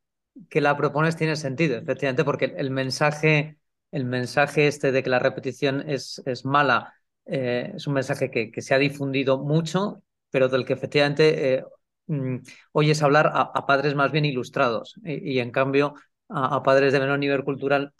[0.49, 3.57] que la propones tiene sentido, efectivamente, porque el mensaje,
[3.91, 6.93] el mensaje este de que la repetición es, es mala
[7.25, 11.65] eh, es un mensaje que, se ha difundido mucho, pero del que efectivamente eh,
[12.07, 12.37] mm,
[12.73, 15.95] oyes hablar a, padres más bien ilustrados y, en cambio
[16.29, 17.93] a, padres de menor nivel cultural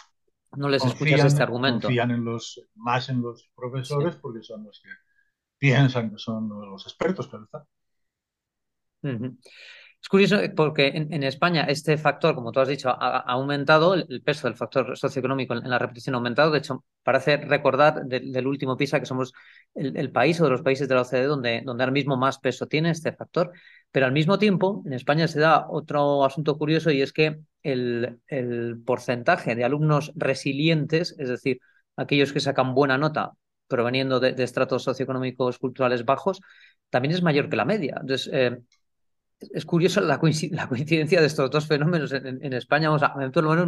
[0.55, 1.87] no les escuchas este argumento.
[1.87, 4.89] Confían en los, más en los profesores porque son los que
[5.63, 7.65] piensan que son los expertos, pero está.
[9.01, 14.47] Es curioso porque en, España este factor, como tú has dicho, ha, aumentado, el, peso
[14.49, 16.51] del factor socioeconómico en, la repetición ha aumentado.
[16.51, 19.31] De hecho, parece recordar del último PISA que somos
[19.73, 22.67] el, país o de los países de la OCDE donde, donde ahora mismo más peso
[22.67, 23.53] tiene este factor.
[23.89, 28.19] Pero al mismo tiempo, en España se da otro asunto curioso y es que el,
[28.85, 31.61] porcentaje de alumnos resilientes, es decir,
[31.95, 33.31] aquellos que sacan buena nota
[33.73, 36.41] proveniendo de, estratos socioeconómicos culturales bajos,
[36.91, 37.97] también es mayor que la media.
[37.99, 38.59] Entonces, eh,
[39.39, 42.91] es curioso la, coincidencia de estos dos fenómenos en, España.
[42.91, 43.67] O sea, a mí por lo menos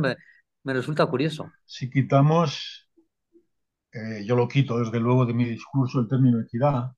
[0.64, 1.52] me, resulta curioso.
[1.66, 2.88] Si quitamos,
[3.92, 6.92] eh, yo lo quito desde luego de mi discurso el término equidad,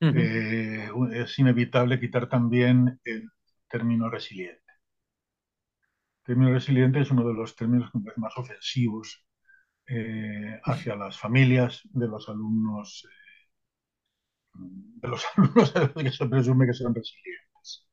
[0.00, 3.30] eh, es inevitable quitar también el
[3.68, 4.72] término resiliente.
[6.18, 9.24] El término resiliente es uno de los términos más ofensivos
[9.86, 13.06] eh, hacia las familias de los alumnos
[14.54, 17.86] de los alumnos que se presume que son resilientes.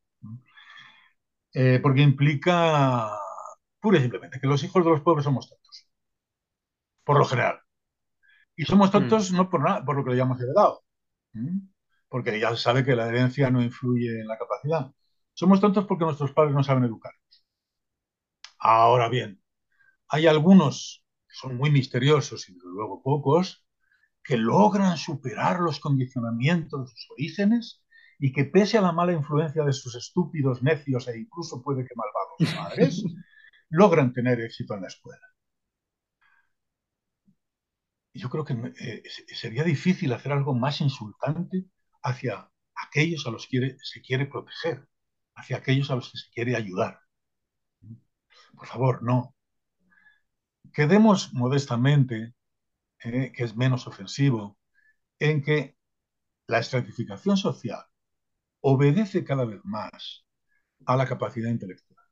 [1.53, 3.11] Eh, porque implica
[3.79, 5.87] pura y simplemente que los hijos de los pobres somos tontos,
[7.03, 7.59] por lo general.
[8.55, 8.91] Y somos mm.
[8.91, 10.83] tontos no por, nada, por lo que le llamamos heredado,
[12.07, 14.91] porque ya se sabe que la herencia no influye en la capacidad.
[15.33, 17.13] Somos tontos porque nuestros padres no saben educar.
[18.59, 19.41] Ahora bien,
[20.07, 21.00] hay algunos
[21.31, 23.65] son muy misteriosos y luego pocos
[24.23, 27.83] que logran superar los condicionamientos de sus orígenes
[28.19, 31.95] y que pese a la mala influencia de sus estúpidos, necios e incluso puede que
[31.95, 33.03] malvados padres,
[33.69, 35.25] logran tener éxito en la escuela.
[38.13, 41.65] Yo creo que eh, sería difícil hacer algo más insultante
[42.03, 44.87] hacia aquellos a los que se quiere proteger,
[45.35, 46.99] hacia aquellos a los que se quiere ayudar.
[48.55, 49.35] Por favor, no.
[50.73, 52.33] Quedemos modestamente,
[53.03, 54.57] eh, que es menos ofensivo,
[55.19, 55.77] en que
[56.47, 57.85] la estratificación social
[58.61, 60.25] obedece cada vez más
[60.85, 62.05] a la capacidad intelectual.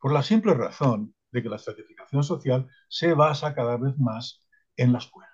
[0.00, 4.44] Por la simple razón de que la estratificación social se basa cada vez más
[4.76, 5.30] en la escuela.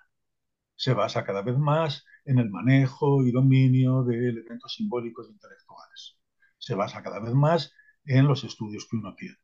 [0.75, 6.17] Se basa cada vez más en el manejo y dominio de elementos simbólicos e intelectuales.
[6.57, 7.73] Se basa cada vez más
[8.05, 9.37] en los estudios que uno tiene.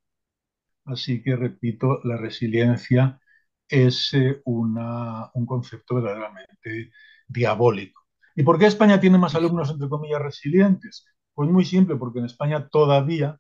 [0.86, 3.20] Así que, repito, la resiliencia
[3.68, 6.92] es eh, un concepto verdaderamente
[7.28, 8.04] diabólico
[8.36, 11.06] ¿Y por qué España tiene más alumnos, entre comillas, resilientes?
[11.34, 13.40] Pues muy simple, porque en España todavía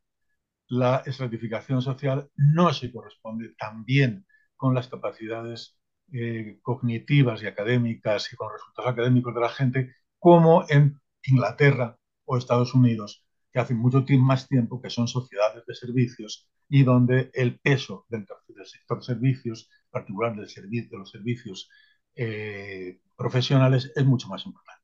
[0.67, 4.25] la estratificación social no se corresponde tan bien
[4.56, 5.77] con las capacidades
[6.13, 11.97] eh, cognitivas y académicas y con los resultados académicos de la gente como en Inglaterra
[12.25, 17.29] o Estados Unidos, que hace mucho más tiempo que son sociedades de servicios y donde
[17.33, 18.25] el peso del,
[18.65, 21.69] sector de servicios, particular del servicio, de los servicios
[22.15, 24.81] eh, profesionales, es mucho más importante.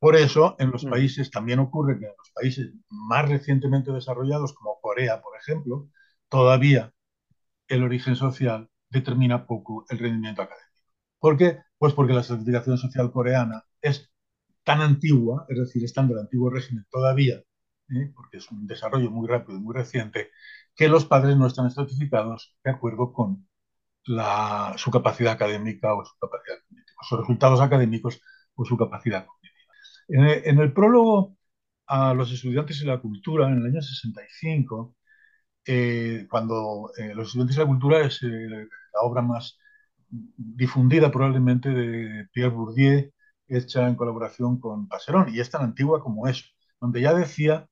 [0.00, 0.90] Por eso, en los mm.
[0.90, 5.88] países también ocurre que en los países más recientemente desarrollados, como Corea, por ejemplo,
[6.28, 6.92] todavía
[7.68, 10.70] el origen social determina poco el rendimiento académico.
[11.20, 11.58] ¿Por qué?
[11.78, 14.09] Pues porque la certificación social coreana es
[14.70, 17.42] tan antigua, es decir, es tan del antiguo régimen todavía,
[17.88, 18.12] ¿eh?
[18.14, 20.30] porque es un desarrollo muy rápido y muy reciente,
[20.76, 23.48] que los padres no están estratificados de acuerdo con
[24.76, 26.56] su capacidad académica o su capacidad
[27.02, 28.20] sus resultados académicos
[28.54, 29.26] o su capacidad
[30.08, 31.36] en el, prólogo
[31.86, 34.96] a los estudiantes y la cultura, en el año 65,
[35.66, 38.28] eh, cuando eh, Los estudiantes y la cultura es eh,
[38.94, 39.58] la obra más
[40.08, 43.10] difundida probablemente de Pierre Bourdieu
[43.50, 46.44] hecha en colaboración con Passerón, y es tan antigua como eso,
[46.80, 47.68] donde ya decía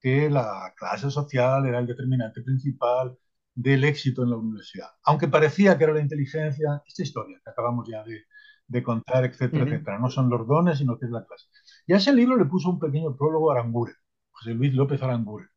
[0.00, 3.16] que la clase social era el determinante principal
[3.54, 4.88] del éxito en la universidad.
[5.04, 8.24] Aunque parecía que era la inteligencia, esta historia que acabamos ya de,
[8.66, 9.72] de contar, etcétera, uh -huh.
[9.74, 9.98] etcétera.
[9.98, 11.46] No son los dones, sino que es la clase.
[11.86, 13.94] Y a ese libro le puso un pequeño prólogo a Aranguren,
[14.32, 15.48] José Luis López Aranguren.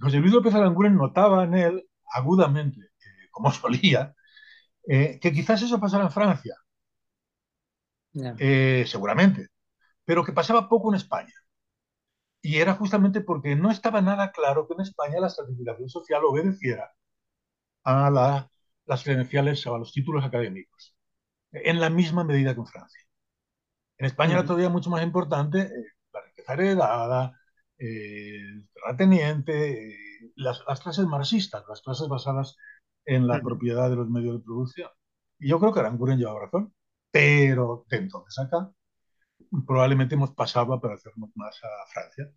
[0.00, 4.14] José Luis López Aranguren notaba en él, agudamente, eh, como solía,
[4.88, 6.56] eh, que quizás eso pasara en Francia.
[8.12, 8.34] Yeah.
[8.38, 9.48] Eh, seguramente.
[10.04, 11.32] Pero que pasaba poco en España.
[12.42, 16.90] Y era justamente porque no estaba nada claro que en España la estratificación social obedeciera
[17.84, 18.50] a la,
[18.86, 20.96] las credenciales o a los títulos académicos,
[21.52, 23.00] en la misma medida que en Francia.
[23.98, 27.40] En España era todavía mucho más importante eh, la riqueza heredada,
[27.78, 29.96] eh, el terrateniente, eh,
[30.36, 32.56] las, las, clases marxistas, las clases basadas
[33.04, 34.90] en la propiedad de los medios de producción.
[35.38, 36.74] Y yo creo que Aranguren llevaba razón,
[37.10, 38.70] pero de entonces acá
[39.66, 42.30] probablemente hemos pasado a parecernos más a Francia.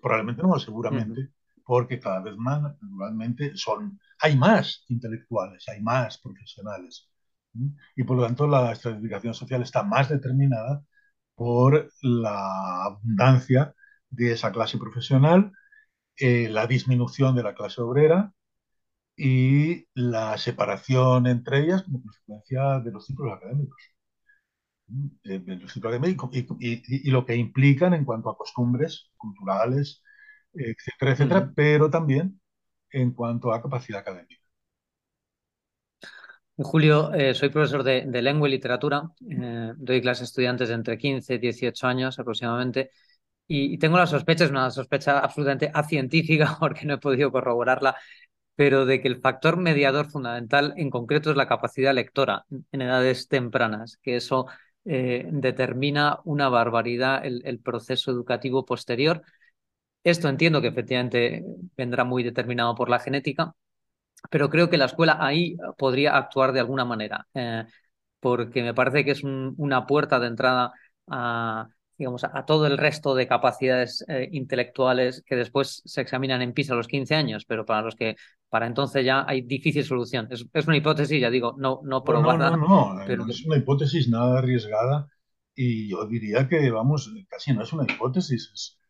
[0.00, 1.32] Probablemente no, seguramente, uh -huh.
[1.64, 7.08] porque cada vez más, naturalmente, son, hay más intelectuales, hay más profesionales.
[7.96, 10.82] Y por lo tanto, la estratificación social está más determinada
[11.34, 13.74] por la abundancia
[14.10, 15.52] de esa clase profesional,
[16.16, 18.32] eh, la disminución de la clase obrera
[19.16, 23.82] y la separación entre ellas como consecuencia de los ciclos académicos.
[23.82, 23.92] De los ciclos académicos
[24.88, 30.02] y, y, y, lo que implican en cuanto a costumbres culturales,
[30.52, 31.52] etcétera, etcétera, uh -huh.
[31.54, 32.40] pero también
[32.90, 34.42] en cuanto a capacidad académica.
[36.56, 40.74] Julio, eh, soy profesor de, de, lengua y literatura, eh, doy clases a estudiantes de
[40.74, 42.90] entre 15 y 18 años aproximadamente,
[43.46, 47.96] y, y, tengo la sospecha, es una sospecha absolutamente acientífica porque no he podido corroborarla,
[48.54, 53.28] pero de que el factor mediador fundamental en concreto es la capacidad lectora en edades
[53.28, 54.46] tempranas, que eso
[54.84, 59.22] eh, determina una barbaridad el, el proceso educativo posterior.
[60.04, 61.44] Esto entiendo que efectivamente
[61.76, 63.54] vendrá muy determinado por la genética,
[64.30, 67.64] pero creo que la escuela ahí podría actuar de alguna manera, eh,
[68.20, 70.72] porque me parece que es un, una puerta de entrada
[71.08, 71.68] a,
[72.02, 76.74] digamos, a, todo el resto de capacidades eh, intelectuales que después se examinan en PISA
[76.74, 78.16] a los 15 años, pero para los que
[78.48, 80.26] para entonces ya hay difícil solución.
[80.28, 82.50] Es, es una hipótesis, ya digo, no, no probada.
[82.50, 83.24] No, no, no, pero...
[83.24, 85.06] no es una hipótesis nada arriesgada
[85.54, 88.80] y yo diría que, vamos, casi no es una hipótesis, es,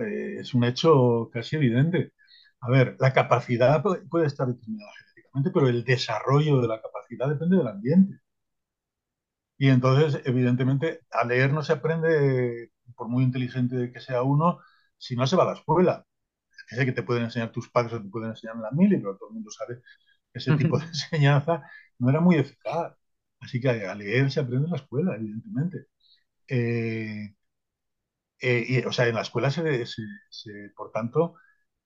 [0.00, 2.12] eh, es un hecho casi evidente.
[2.60, 7.28] A ver, la capacidad puede, puede estar determinada genéticamente, pero el desarrollo de la capacidad
[7.28, 8.20] depende del ambiente.
[9.58, 14.60] Y entonces, evidentemente, a leer no se aprende, por muy inteligente que sea uno,
[14.98, 16.06] si no se va a la escuela.
[16.68, 19.30] Sé que te pueden enseñar tus padres o te pueden enseñar la mili, pero todo
[19.30, 19.76] el mundo sabe
[20.32, 21.62] que ese tipo de enseñanza
[21.98, 22.94] no era muy eficaz.
[23.40, 25.86] Así que a leer se aprende en la escuela, evidentemente.
[26.48, 27.34] Eh,
[28.40, 31.34] eh, y, o sea, en la escuela, se, se, se por tanto,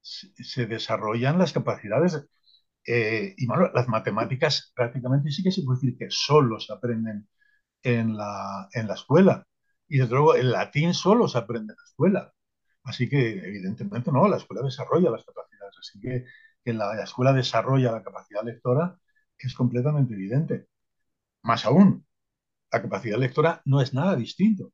[0.03, 2.27] se desarrollan las capacidades
[2.87, 7.29] eh, y bueno, las matemáticas prácticamente sí que se puede decir que solo se aprenden
[7.83, 9.47] en la, en la escuela.
[9.89, 12.33] Y desde luego el latín solo se aprende en la escuela.
[12.85, 15.77] Así que evidentemente no, la escuela desarrolla las capacidades.
[15.79, 16.25] Así que
[16.65, 18.99] que la, la escuela desarrolla la capacidad lectora
[19.47, 20.69] es completamente evidente.
[21.43, 22.07] Más aún,
[22.73, 24.73] la capacidad lectora no es nada distinto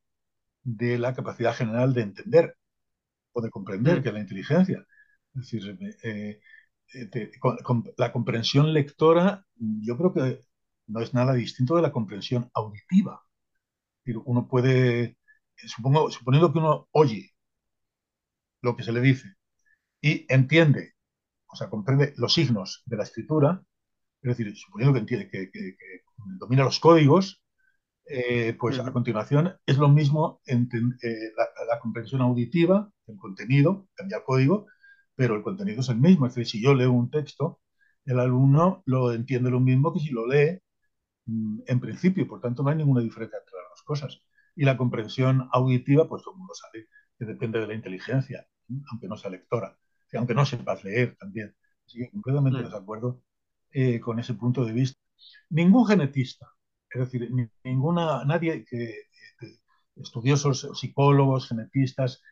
[0.63, 2.57] de la capacidad general de entender
[3.33, 4.03] o de comprender, mm.
[4.03, 4.87] que es la inteligencia.
[5.35, 6.41] Es decir, eh,
[6.95, 10.45] eh, te, con, con la comprensión lectora, yo creo que
[10.89, 13.23] no es nada distinto de la comprensión auditiva.
[14.25, 15.19] Uno puede,
[15.57, 17.33] supongo, suponiendo que uno oye
[18.63, 19.35] lo que se le dice
[20.01, 20.95] y entiende,
[21.47, 23.63] o sea, comprende los signos de la escritura,
[24.23, 26.03] es decir, suponiendo que entiende, que, que, que
[26.39, 27.43] domina los códigos,
[28.07, 30.57] eh, pues a continuación es lo mismo eh,
[31.37, 34.67] la, la, comprensión auditiva, el contenido, cambia el código,
[35.15, 36.27] pero el contenido es el mismo.
[36.27, 37.61] Es decir, si yo leo un texto,
[38.07, 40.59] el alumno lo entiende lo mismo que si lo lee
[41.67, 44.23] en principio, por tanto no hay ninguna diferencia entre las dos cosas.
[44.57, 48.47] Y la comprensión auditiva, pues todo el mundo sabe que depende de la inteligencia,
[48.91, 49.77] aunque no sea lectora,
[50.15, 51.55] aunque no sepas leer también.
[51.87, 52.71] Así que completamente uh -huh.
[52.71, 53.23] de acuerdo
[53.73, 54.99] eh, con ese punto de vista.
[55.51, 56.47] Ningún genetista
[56.91, 57.31] es decir,
[57.65, 59.03] ninguna, nadie que,
[59.39, 59.59] que
[59.97, 62.23] estudiosos, psicólogos, genetistas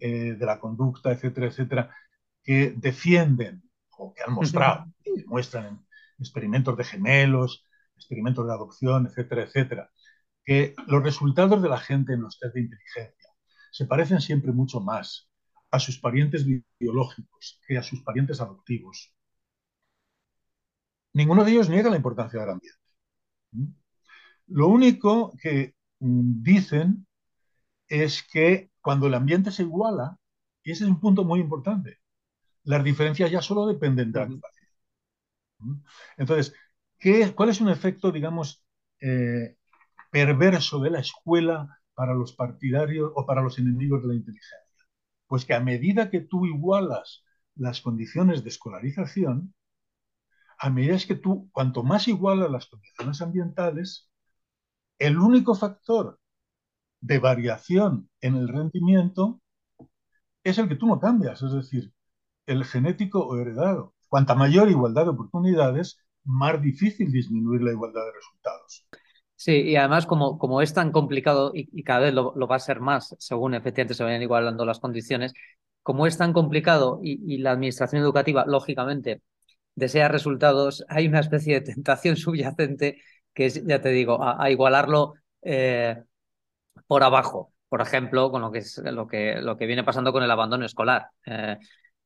[0.00, 1.94] eh, de la conducta, etcétera, etcétera,
[2.42, 5.86] que defienden o que han mostrado, y muestran en
[6.18, 7.66] experimentos de gemelos,
[7.98, 9.90] experimentos de adopción, etcétera, etcétera,
[10.44, 13.30] que los resultados de la gente en los test de inteligencia
[13.70, 15.28] se parecen siempre mucho más
[15.70, 16.46] a sus parientes
[16.78, 19.14] biológicos que a sus parientes adoptivos.
[21.12, 22.78] Ninguno de ellos niega la importancia del ambiente.
[24.46, 27.06] Lo único que mm, dicen
[27.88, 30.18] es que cuando el ambiente se iguala,
[30.62, 31.98] y ese es un punto muy importante,
[32.64, 34.68] las diferencias ya solo dependen de la capacidad.
[36.16, 36.54] Entonces,
[36.98, 38.62] ¿qué, ¿cuál es un efecto, digamos,
[39.00, 39.56] eh,
[40.10, 44.58] perverso de la escuela para los partidarios o para los enemigos de la inteligencia?
[45.26, 47.24] Pues que a medida que tú igualas
[47.56, 49.54] las condiciones de escolarización,
[50.58, 54.10] a medida que tú, cuanto más igualas las condiciones ambientales,
[54.98, 56.18] el único factor
[57.00, 59.40] de variación en el rendimiento
[60.44, 61.92] es el que tú no cambias, es decir,
[62.46, 63.94] el genético o heredado.
[64.08, 68.86] Cuanta mayor igualdad de oportunidades, más difícil disminuir la igualdad de resultados.
[69.34, 72.80] Sí, y además como, como es tan complicado y, cada vez lo, va a ser
[72.80, 75.32] más, según efectivamente se vayan igualando las condiciones,
[75.82, 79.22] como es tan complicado y, la administración educativa, lógicamente,
[79.74, 83.00] desea resultados, hay una especie de tentación subyacente
[83.32, 86.02] que es, ya te digo, a, igualarlo eh,
[86.86, 87.52] por abajo.
[87.68, 90.64] Por ejemplo, con lo que, es, lo que, lo que viene pasando con el abandono
[90.66, 91.08] escolar.
[91.26, 91.58] Eh,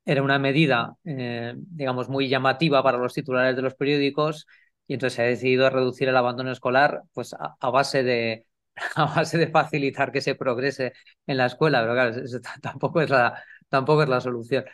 [0.04, 4.46] era una medida, eh, digamos, muy llamativa para los titulares de los periódicos
[4.86, 8.46] y entonces se ha decidido reducir el abandono escolar pues a, base de
[8.96, 10.92] a base de facilitar que se progrese
[11.26, 14.64] en la escuela, pero claro, eso tampoco es la tampoco es la solución.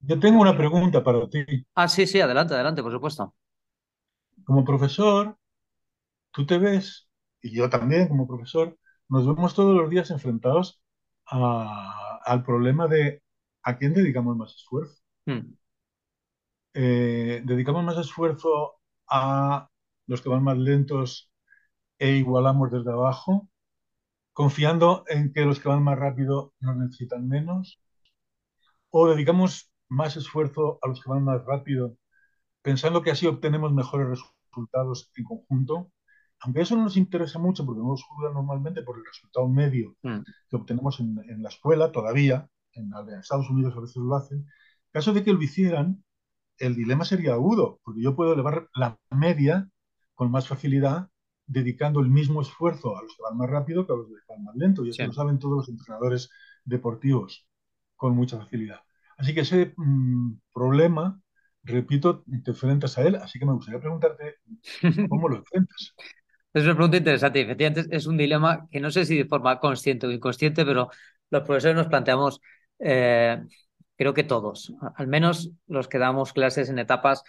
[0.00, 1.44] Yo tengo una pregunta para ti.
[1.74, 3.34] Ah, sí, sí, adelante, adelante, por supuesto.
[4.44, 5.36] Como profesor,
[6.32, 7.08] tú te ves,
[7.40, 8.76] y yo también como profesor,
[9.08, 10.82] nos vemos todos los días enfrentados
[11.26, 13.21] al problema de
[13.62, 15.02] a quién dedicamos más esfuerzo.
[15.26, 15.54] Hmm.
[16.74, 19.68] Eh, dedicamos más esfuerzo a
[20.06, 21.30] los que van más lentos
[21.98, 23.48] e igualamos desde abajo,
[24.32, 27.80] confiando en que los que van más rápido nos necesitan menos,
[28.90, 31.96] o dedicamos más esfuerzo a los que van más rápido,
[32.62, 35.92] pensando que así obtenemos mejores resultados en conjunto,
[36.40, 39.96] aunque eso no nos interesa mucho porque no nos juzgan normalmente por el resultado medio
[40.02, 40.20] mm.
[40.48, 44.46] que obtenemos en, la escuela todavía, en, Estados Unidos a veces lo hacen, en
[44.90, 46.02] caso de que lo hicieran,
[46.58, 49.68] el dilema sería agudo, porque yo puedo elevar la media
[50.14, 51.08] con más facilidad
[51.46, 54.44] dedicando el mismo esfuerzo a los que van más rápido que a los que van
[54.44, 54.84] más lento.
[54.84, 56.30] Y eso lo saben todos los entrenadores
[56.64, 57.46] deportivos
[57.96, 58.80] con mucha facilidad.
[59.16, 61.20] Así que ese mm, problema,
[61.62, 64.36] repito, te enfrentas a él, así que me gustaría preguntarte
[65.08, 65.94] cómo lo enfrentas.
[66.52, 67.40] Es una pregunta interesante.
[67.40, 70.90] Efectivamente, es un dilema que no sé si de forma consciente o inconsciente, pero
[71.30, 72.40] los profesores nos planteamos
[72.82, 73.40] eh,
[73.96, 77.22] creo que todos, al menos los que damos clases en etapas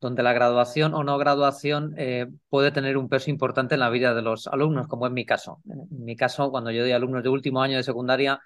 [0.00, 4.14] donde la graduación o no graduación eh, puede tener un peso importante en la vida
[4.14, 5.60] de los alumnos, como en mi caso.
[5.68, 8.40] En mi caso, cuando yo doy alumnos de último año de secundaria,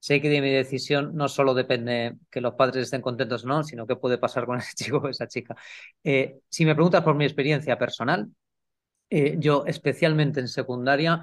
[0.00, 3.64] sé que de mi decisión no solo depende que los padres estén contentos o no,
[3.64, 5.56] sino qué puede pasar con ese chico o esa chica.
[6.04, 8.28] Eh, si me preguntas por mi experiencia personal,
[9.38, 11.22] yo especialmente en secundaria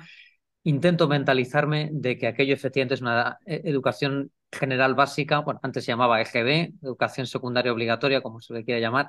[0.64, 6.22] intento mentalizarme de que aquello efectivamente es una educación general básica, bueno, antes se llamaba
[6.22, 9.08] EGB, educación secundaria obligatoria, como se le quiera llamar,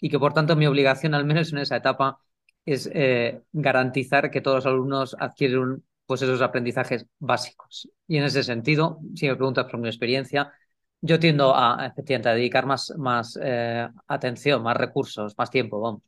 [0.00, 2.18] y que por tanto mi obligación, al menos en esa etapa,
[2.64, 7.88] es eh, garantizar que todos los alumnos adquieren pues esos aprendizajes básicos.
[8.06, 10.52] Y en ese sentido, si me preguntas por mi experiencia,
[11.00, 16.02] yo tiendo a, efectivamente, a dedicar más, más eh, atención, más recursos, más tiempo, vamos,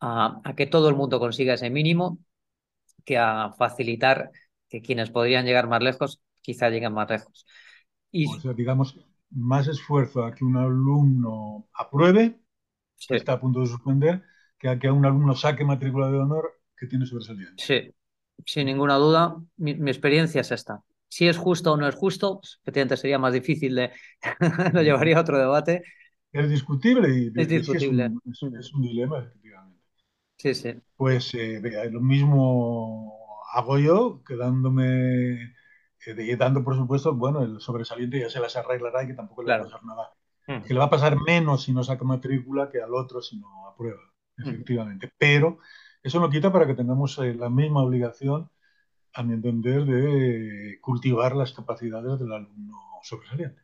[0.00, 2.18] a, a que todo el mundo consiga ese mínimo,
[3.04, 4.30] que a facilitar
[4.68, 7.46] que quienes podrían llegar más lejos, quizá lleguen más lejos.
[8.12, 8.98] O sea, digamos,
[9.30, 12.40] más esfuerzo a que un alumno apruebe,
[13.08, 14.22] que está a punto de suspender,
[14.58, 17.62] que a que un alumno saque matrícula de honor que tiene sobresaliente.
[17.62, 17.94] Sí,
[18.44, 20.82] sin ninguna duda, mi, experiencia es esta.
[21.08, 23.90] Si es justo o no es justo, efectivamente sería más difícil de...
[24.72, 25.82] lo llevaría a otro debate.
[26.32, 28.10] Es discutible y es, discutible.
[28.58, 29.80] Es, un, dilema, efectivamente.
[30.36, 30.74] Sí, sí.
[30.96, 33.18] Pues eh, lo mismo
[33.52, 35.52] hago yo, quedándome
[36.06, 39.52] eh, dando por supuesto, bueno, el sobresaliente ya se las arreglará y que tampoco le
[39.52, 40.12] va a pasar nada.
[40.46, 40.62] Mm.
[40.62, 43.68] Que le va a pasar menos si no saca matrícula que al otro si no
[43.68, 44.00] aprueba,
[44.36, 44.48] mm.
[44.48, 45.12] efectivamente.
[45.18, 45.58] Pero
[46.02, 48.50] eso no quita para que tengamos eh, la misma obligación,
[49.12, 53.60] a mi entender, de cultivar las capacidades del alumno sobresaliente.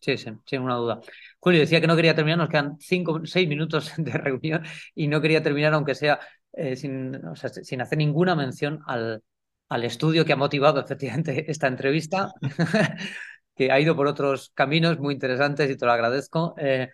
[0.00, 1.00] Sí, sí, sin una duda.
[1.40, 4.62] Julio decía que no quería terminar, nos quedan cinco, seis minutos de reunión
[4.94, 6.20] y no quería terminar, aunque sea,
[6.52, 7.20] eh, sin,
[7.62, 9.22] sin hacer ninguna mención al,
[9.68, 12.32] al estudio que ha motivado efectivamente esta entrevista,
[13.54, 16.54] que ha ido por otros caminos muy interesantes y te lo agradezco.
[16.58, 16.88] Eh,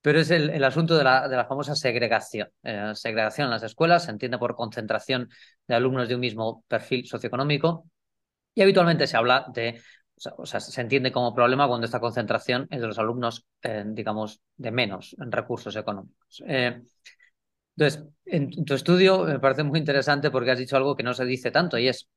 [0.00, 2.50] pero es el, asunto de la, de la, famosa segregación.
[2.62, 5.30] Eh, segregación en las escuelas se entiende por concentración
[5.66, 7.86] de alumnos de un mismo perfil socioeconómico
[8.54, 9.80] y habitualmente se habla de,
[10.36, 14.42] o sea, se entiende como problema cuando esta concentración es de los alumnos, eh, digamos,
[14.56, 16.42] de menos en recursos económicos.
[17.76, 21.24] Entonces, en tu estudio me parece muy interesante porque has dicho algo que no se
[21.24, 22.08] dice tanto y es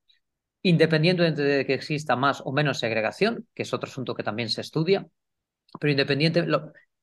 [0.62, 4.62] independientemente de que exista más o menos segregación, que es otro asunto que también se
[4.62, 5.08] estudia,
[5.80, 6.46] pero independiente,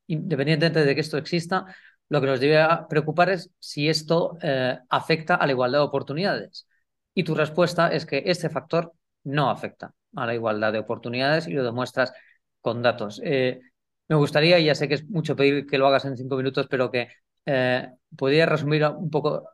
[0.07, 1.67] independientemente de que esto exista,
[2.09, 6.67] lo que nos debe preocupar es si esto eh, afecta a la igualdad de oportunidades.
[7.15, 8.93] Y tu respuesta es que este factor
[9.25, 12.13] no afecta a la igualdad de oportunidades y lo demuestras
[12.61, 13.21] con datos.
[13.25, 13.61] Eh,
[14.09, 16.67] me gustaría, y ya sé que es mucho pedir que lo hagas en cinco minutos,
[16.69, 17.09] pero que
[17.47, 19.49] eh, podría resumir un poco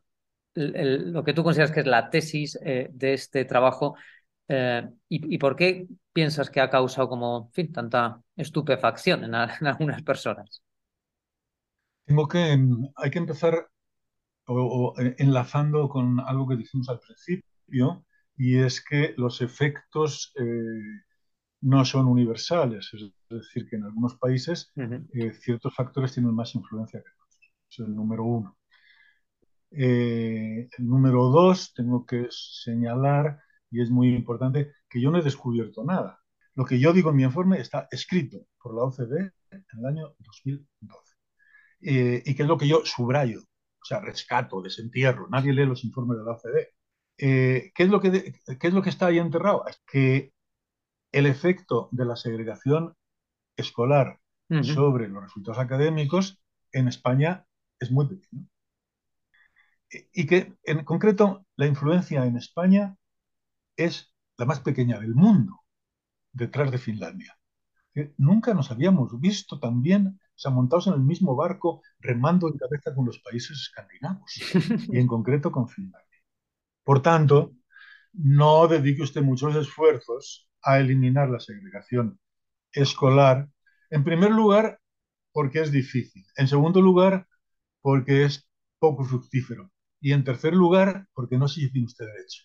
[0.55, 3.95] lo que tú consideras que es la tesis eh, de este trabajo
[4.49, 10.62] eh, y, por qué piensas que ha causado como fin, tanta estupefacción en, algunas personas.
[12.05, 12.59] Tengo que,
[12.97, 13.68] hay que empezar
[14.47, 18.05] o, enlazando con algo que dijimos al principio,
[18.36, 20.34] y es que los efectos
[21.61, 24.72] no son universales, es decir, que en algunos países
[25.41, 27.20] ciertos factores tienen más influencia que.
[27.71, 28.57] Es el número uno.
[29.71, 33.41] Eh, el número dos, tengo que señalar,
[33.71, 36.21] y es muy importante, que yo no he descubierto nada.
[36.57, 40.14] Lo que yo digo en mi informe está escrito por la OCDE en el año
[40.18, 41.14] 2012.
[41.83, 45.29] Eh, y que es lo que yo subrayo, o sea, rescato, desentierro.
[45.29, 46.75] Nadie lee los informes de la OCDE.
[47.18, 49.64] Eh, ¿qué, es lo que ¿Qué es lo que está ahí enterrado?
[49.68, 50.33] Es que
[51.12, 52.95] el efecto de la segregación
[53.57, 54.18] escolar
[54.62, 56.43] sobre los resultados académicos
[56.73, 57.47] en España
[57.81, 58.47] es muy pequeño
[60.12, 62.97] y que en concreto la influencia en España
[63.76, 65.61] es la más pequeña del mundo,
[66.33, 67.37] detrás de Finlandia.
[68.16, 72.95] Nunca nos habíamos visto tan bien, o montados en el mismo barco, remando en cabeza
[72.95, 74.33] con los países escandinavos,
[74.89, 76.18] y en concreto con Finlandia.
[76.85, 77.53] Por tanto,
[78.12, 82.18] no dedique usted muchos esfuerzos a eliminar la segregación
[82.72, 83.49] escolar,
[83.91, 84.81] en primer lugar,
[85.33, 86.24] porque es difícil.
[86.37, 87.26] En segundo lugar,
[87.81, 89.70] porque es poco fructífero.
[90.01, 92.45] Y en tercer lugar, porque no se tiene usted derecho.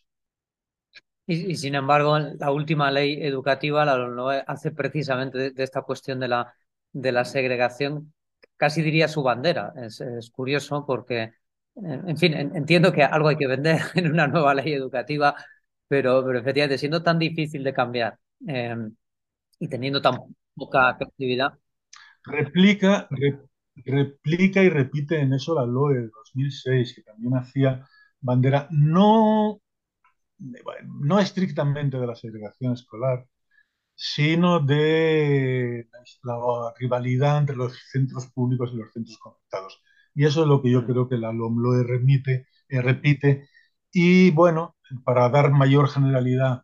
[1.28, 6.54] Y, sin embargo, la última ley educativa la hace precisamente de, esta cuestión de la,
[6.92, 8.14] de la segregación,
[8.58, 9.74] casi diría su bandera.
[9.78, 11.34] Es, curioso porque,
[11.76, 15.36] en fin, entiendo que algo hay que vender en una nueva ley educativa,
[15.88, 18.96] pero, pero efectivamente, siendo tan difícil de cambiar em,
[19.60, 20.18] y teniendo tan
[20.54, 21.54] poca efectividad.
[22.24, 23.08] Replica,
[23.84, 27.88] replica y repite en eso la LOE de 2006, que también hacía
[28.22, 29.62] bandera no,
[30.40, 33.28] no estrictamente de la segregación escolar,
[33.96, 35.88] sino de
[36.24, 39.82] la rivalidad entre los centros públicos y los centros conectados.
[40.14, 40.86] Y eso es lo que yo mm.
[40.86, 43.50] creo que la LOE remite, eh, repite.
[43.92, 46.64] Y bueno, para dar mayor generalidad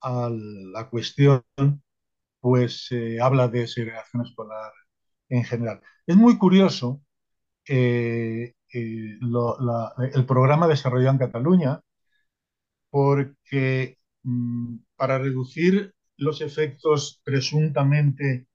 [0.00, 1.44] a la cuestión,
[2.40, 4.72] pues se habla de segregación escolar
[5.32, 5.80] en general.
[6.06, 7.02] Es muy curioso
[7.66, 9.18] eh, eh,
[10.14, 11.80] el programa desarrollado en Cataluña
[12.90, 18.46] porque mm, para reducir los efectos presuntamente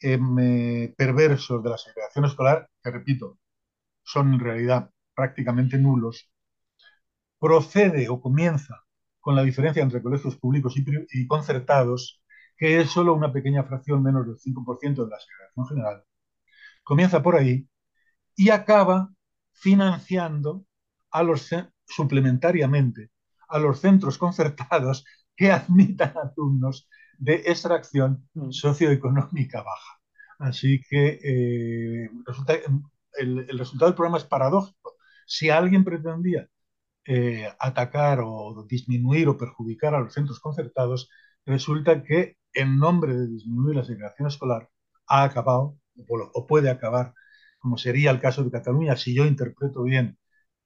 [0.00, 3.38] em, eh, perversos de la segregación escolar, que repito,
[4.02, 6.30] son en realidad prácticamente nulos,
[7.38, 8.84] procede o comienza
[9.20, 10.74] con la diferencia entre colegios públicos
[11.12, 12.20] y concertados
[12.60, 16.04] que es solo una pequeña fracción, menos del 5% de la segregación general,
[16.84, 17.66] comienza por ahí
[18.36, 19.10] y acaba
[19.52, 20.66] financiando
[21.10, 21.48] a los
[21.86, 23.10] suplementariamente
[23.48, 25.04] a los centros concertados
[25.34, 26.88] que admitan alumnos
[27.18, 28.50] de extracción mm.
[28.50, 30.00] socioeconómica baja.
[30.38, 32.10] Así que eh,
[33.18, 34.96] el, resultado del programa es paradójico.
[35.26, 36.48] Si alguien pretendía
[37.06, 41.10] eh, atacar o disminuir o perjudicar a los centros concertados,
[41.44, 44.68] resulta que en nombre de disminuir la segregación escolar,
[45.06, 45.76] ha acabado
[46.08, 47.14] o, puede acabar,
[47.58, 50.18] como sería el caso de Cataluña, si yo interpreto bien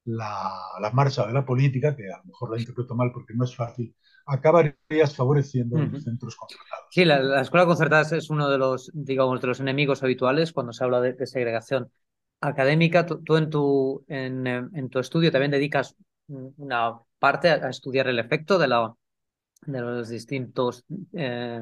[0.04, 3.56] la, marcha de la política, que a lo mejor la interpreto mal porque no es
[3.56, 3.94] fácil,
[4.26, 6.86] acabarías favoreciendo los centros concertados.
[6.90, 10.84] Sí, la, escuela concertada es uno de los, digamos, de los enemigos habituales cuando se
[10.84, 11.90] habla de, segregación
[12.40, 13.06] académica.
[13.06, 15.96] Tú, en, tu, en, tu estudio también dedicas
[16.28, 18.94] una parte a, estudiar el efecto de la,
[19.66, 21.60] de los distintos eh,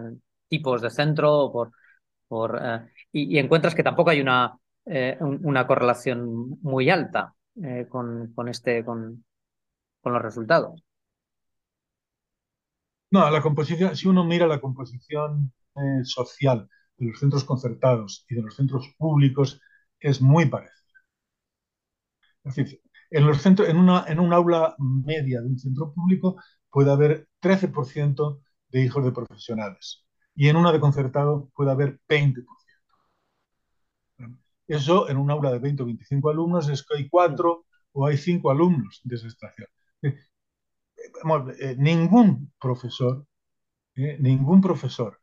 [0.49, 1.73] tipos de centro por,
[2.29, 7.35] por, eh, y, encuentras que tampoco hay una, eh, una correlación muy alta
[7.91, 9.25] con, con, este, con,
[10.01, 10.83] con, los resultados.
[13.11, 15.53] No, la composición, si uno mira la composición
[16.05, 19.61] social de los centros concertados y de los centros públicos,
[20.01, 20.83] es muy parecida.
[22.45, 22.82] Es decir,
[23.13, 26.37] en, los centros, en, una, en un aula media de un centro público
[26.71, 28.41] puede haber 13%
[28.71, 32.47] de hijos de profesionales y en una de concertado puede haber 20%.
[34.67, 38.17] Eso en un aula de 20 o 25 alumnos es que hay 4 o hay
[38.17, 39.69] 5 alumnos de esa extracción.
[40.03, 43.27] eh, ningún profesor,
[43.95, 45.19] ningún profesor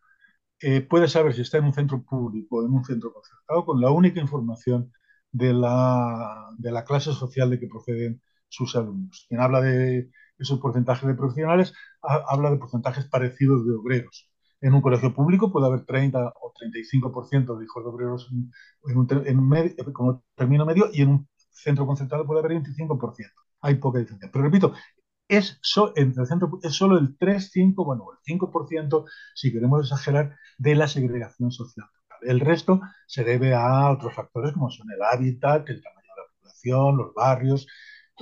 [0.89, 3.89] puede saber si está en un centro público o en un centro concertado con la
[3.91, 4.91] única información
[5.31, 9.25] de la, de la clase social de que proceden sus alumnos.
[9.27, 14.29] Quien habla de esos porcentajes de profesionales habla de porcentajes parecidos de obreros.
[14.61, 19.07] En un colegio público puede haber 30 o 35% de hijos de obreros en, un,
[19.25, 23.31] en como término medio y en un centro concentrado puede haber 25%.
[23.61, 24.29] Hay poca diferencia.
[24.31, 24.73] Pero repito,
[25.27, 25.59] es,
[25.95, 29.05] entre el centro, es solo el 3, 5, bueno, el 5%,
[29.35, 31.87] si queremos exagerar, de la segregación social.
[32.21, 36.27] El resto se debe a otros factores como son el hábitat, el tamaño de la
[36.39, 37.67] población, los barrios,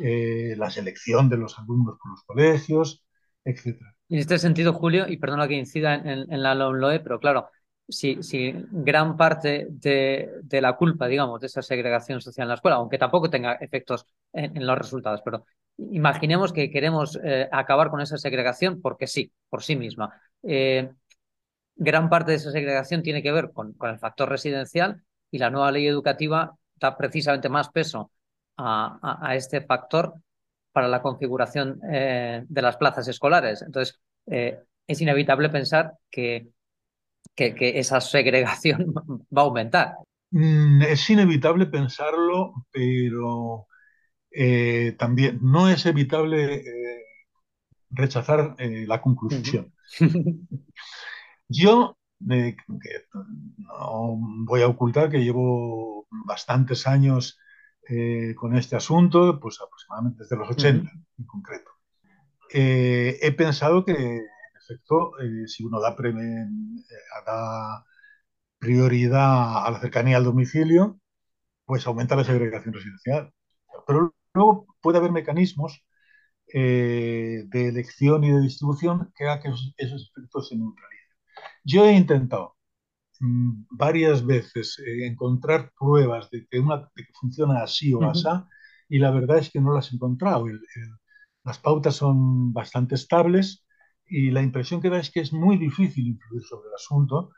[0.02, 3.04] eh, la selección de los alumnos por los colegios,
[3.44, 3.80] etc.
[4.10, 7.50] En este sentido, Julio, y perdona que incida en, la LOMLOE, pero claro,
[7.90, 12.56] si, si gran parte de, de, la culpa, digamos, de esa segregación social en la
[12.56, 15.46] escuela, aunque tampoco tenga efectos en, los resultados, pero
[15.78, 20.14] imaginemos que queremos eh, acabar con esa segregación porque sí, por sí misma.
[20.44, 20.90] Eh,
[21.78, 25.50] gran parte de esa segregación tiene que ver con, con, el factor residencial y la
[25.50, 28.12] nueva ley educativa da precisamente más peso
[28.58, 30.16] a, este factor
[30.72, 33.62] para la configuración eh, de las plazas escolares.
[33.62, 36.48] Entonces, eh, es inevitable pensar que,
[37.36, 39.96] que, esa segregación va a aumentar.
[40.32, 43.68] Mm, es inevitable pensarlo, pero
[44.32, 46.64] eh, también no es evitable
[47.90, 49.74] rechazar la conclusión.
[51.50, 57.40] Yo no voy a ocultar que llevo bastantes años
[57.90, 61.72] eh, con este asunto, pues aproximadamente desde los 80 en concreto.
[62.54, 64.26] Eh, he pensado que, en
[64.62, 65.96] efecto, eh, si uno da,
[67.26, 67.86] da,
[68.60, 71.00] prioridad a la cercanía al domicilio,
[71.66, 73.34] pues aumenta la segregación residencial.
[73.86, 75.84] Pero luego puede haber mecanismos
[76.54, 80.97] de elección y de distribución que hagan que esos efectos se neutralicen.
[81.72, 82.58] Yo he intentado
[83.20, 86.90] Mm, varias veces eh, encontrar pruebas de que, una,
[87.20, 88.28] funciona así o así,
[88.90, 90.46] y la verdad es que no las he encontrado.
[91.44, 93.66] las pautas son bastante estables
[94.06, 97.32] y la impresión que da es que es muy difícil influir sobre el asunto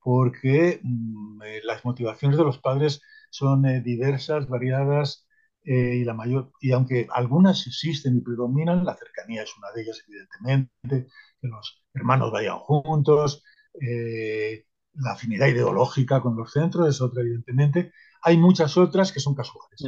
[0.00, 5.24] porque mm, eh, las motivaciones de los padres son eh, diversas, variadas,
[5.68, 10.00] y, la mayor, y aunque algunas existen y predominan, la cercanía es una de ellas,
[10.06, 11.08] evidentemente,
[11.40, 13.42] que los hermanos vayan juntos,
[13.80, 17.92] la afinidad ideológica con los centros es otra, evidentemente.
[18.22, 19.84] Hay muchas otras que son casuales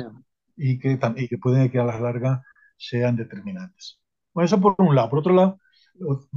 [0.57, 2.43] y, que, y que pueden que a la larga
[2.77, 3.99] sean determinantes.
[4.33, 5.11] Bueno, eso por un lado.
[5.11, 5.59] Por otro lado,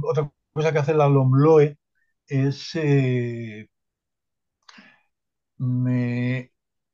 [0.02, 1.78] otra cosa que hace la LOMLOE
[2.26, 3.68] es eh,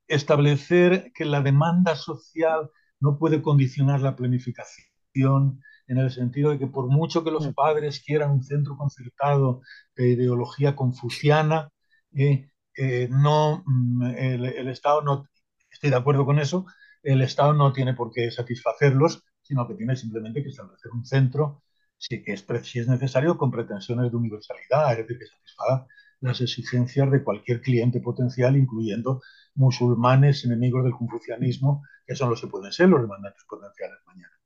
[0.06, 6.66] establecer que la demanda social no puede condicionar la planificación en el sentido de que
[6.66, 9.62] por mucho que los padres quieran un centro concertado
[9.96, 11.70] de ideología confuciana,
[12.14, 15.28] eh, eh, no, mm, el, Estado no,
[15.70, 16.66] estoy de acuerdo con eso,
[17.02, 21.62] el Estado no tiene por qué satisfacerlos, sino que tiene simplemente que establecer un centro,
[21.96, 25.86] si, que es, si es necesario, con pretensiones de universalidad, es decir, que satisfaga
[26.20, 29.22] las exigencias de cualquier cliente potencial, incluyendo
[29.54, 34.37] musulmanes enemigos del confucianismo, que son los que pueden ser los demandantes potenciales mañana.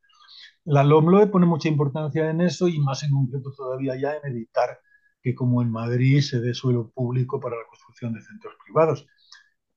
[0.64, 4.80] La LOMLOE pone mucha importancia en eso y más en concreto todavía ya en evitar
[5.22, 9.06] que como en Madrid se dé suelo público para la construcción de centros privados.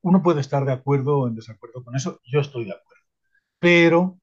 [0.02, 3.04] Uno puede estar de acuerdo o en desacuerdo con eso, yo estoy de acuerdo.
[3.60, 4.20] Pero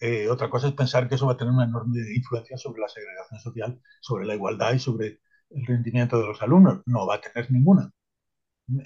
[0.00, 2.88] eh, otra cosa es pensar que eso va a tener una enorme influencia sobre la
[2.88, 5.20] segregación social, sobre la igualdad y sobre
[5.50, 6.82] el rendimiento de los alumnos.
[6.86, 7.90] No va a tener ninguna.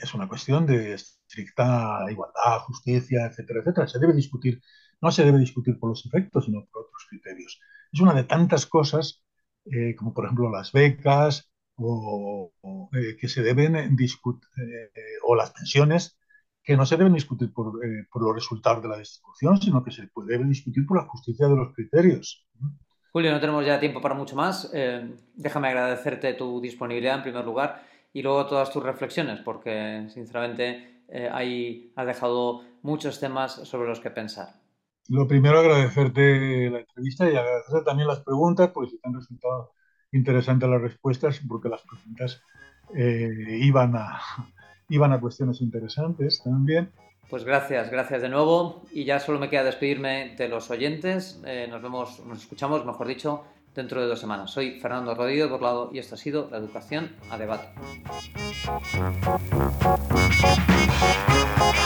[0.01, 3.87] Es una cuestión de estricta igualdad, justicia, etcétera, etcétera.
[3.89, 4.61] Se debe discutir
[5.01, 7.61] no se debe discutir por los efectos, sino por otros criterios.
[7.93, 9.23] Es una de tantas cosas,
[9.65, 12.53] eh, como por ejemplo las becas o,
[12.93, 14.91] eh, que se deben discutir, eh,
[15.25, 16.19] o las pensiones,
[16.63, 17.73] que no se deben discutir por,
[18.11, 21.55] por, los resultados de la distribución, sino que se debe discutir por la justicia de
[21.55, 22.45] los criterios.
[23.13, 24.71] Julio, no tenemos ya tiempo para mucho más.
[25.35, 27.83] déjame agradecerte tu disponibilidad en primer lugar
[28.13, 34.11] y luego todas tus reflexiones, porque sinceramente ahí has dejado muchos temas sobre los que
[34.11, 34.66] pensar.
[35.09, 39.73] Lo primero, agradecerte la entrevista y agradecer también las preguntas, porque si te han resultado
[40.13, 42.43] interesantes las respuestas, porque las preguntas
[42.95, 44.21] eh, iban, a,
[44.89, 46.91] iban a cuestiones interesantes también.
[47.29, 48.83] Pues gracias, gracias de nuevo.
[48.93, 51.41] Y ya solo me queda despedirme de los oyentes.
[51.45, 53.45] Eh, nos vemos, nos escuchamos, mejor dicho,
[53.75, 54.51] dentro de dos semanas.
[54.51, 57.69] Soy Fernando Rodríguez Borlado y esto ha sido La Educación a Debate.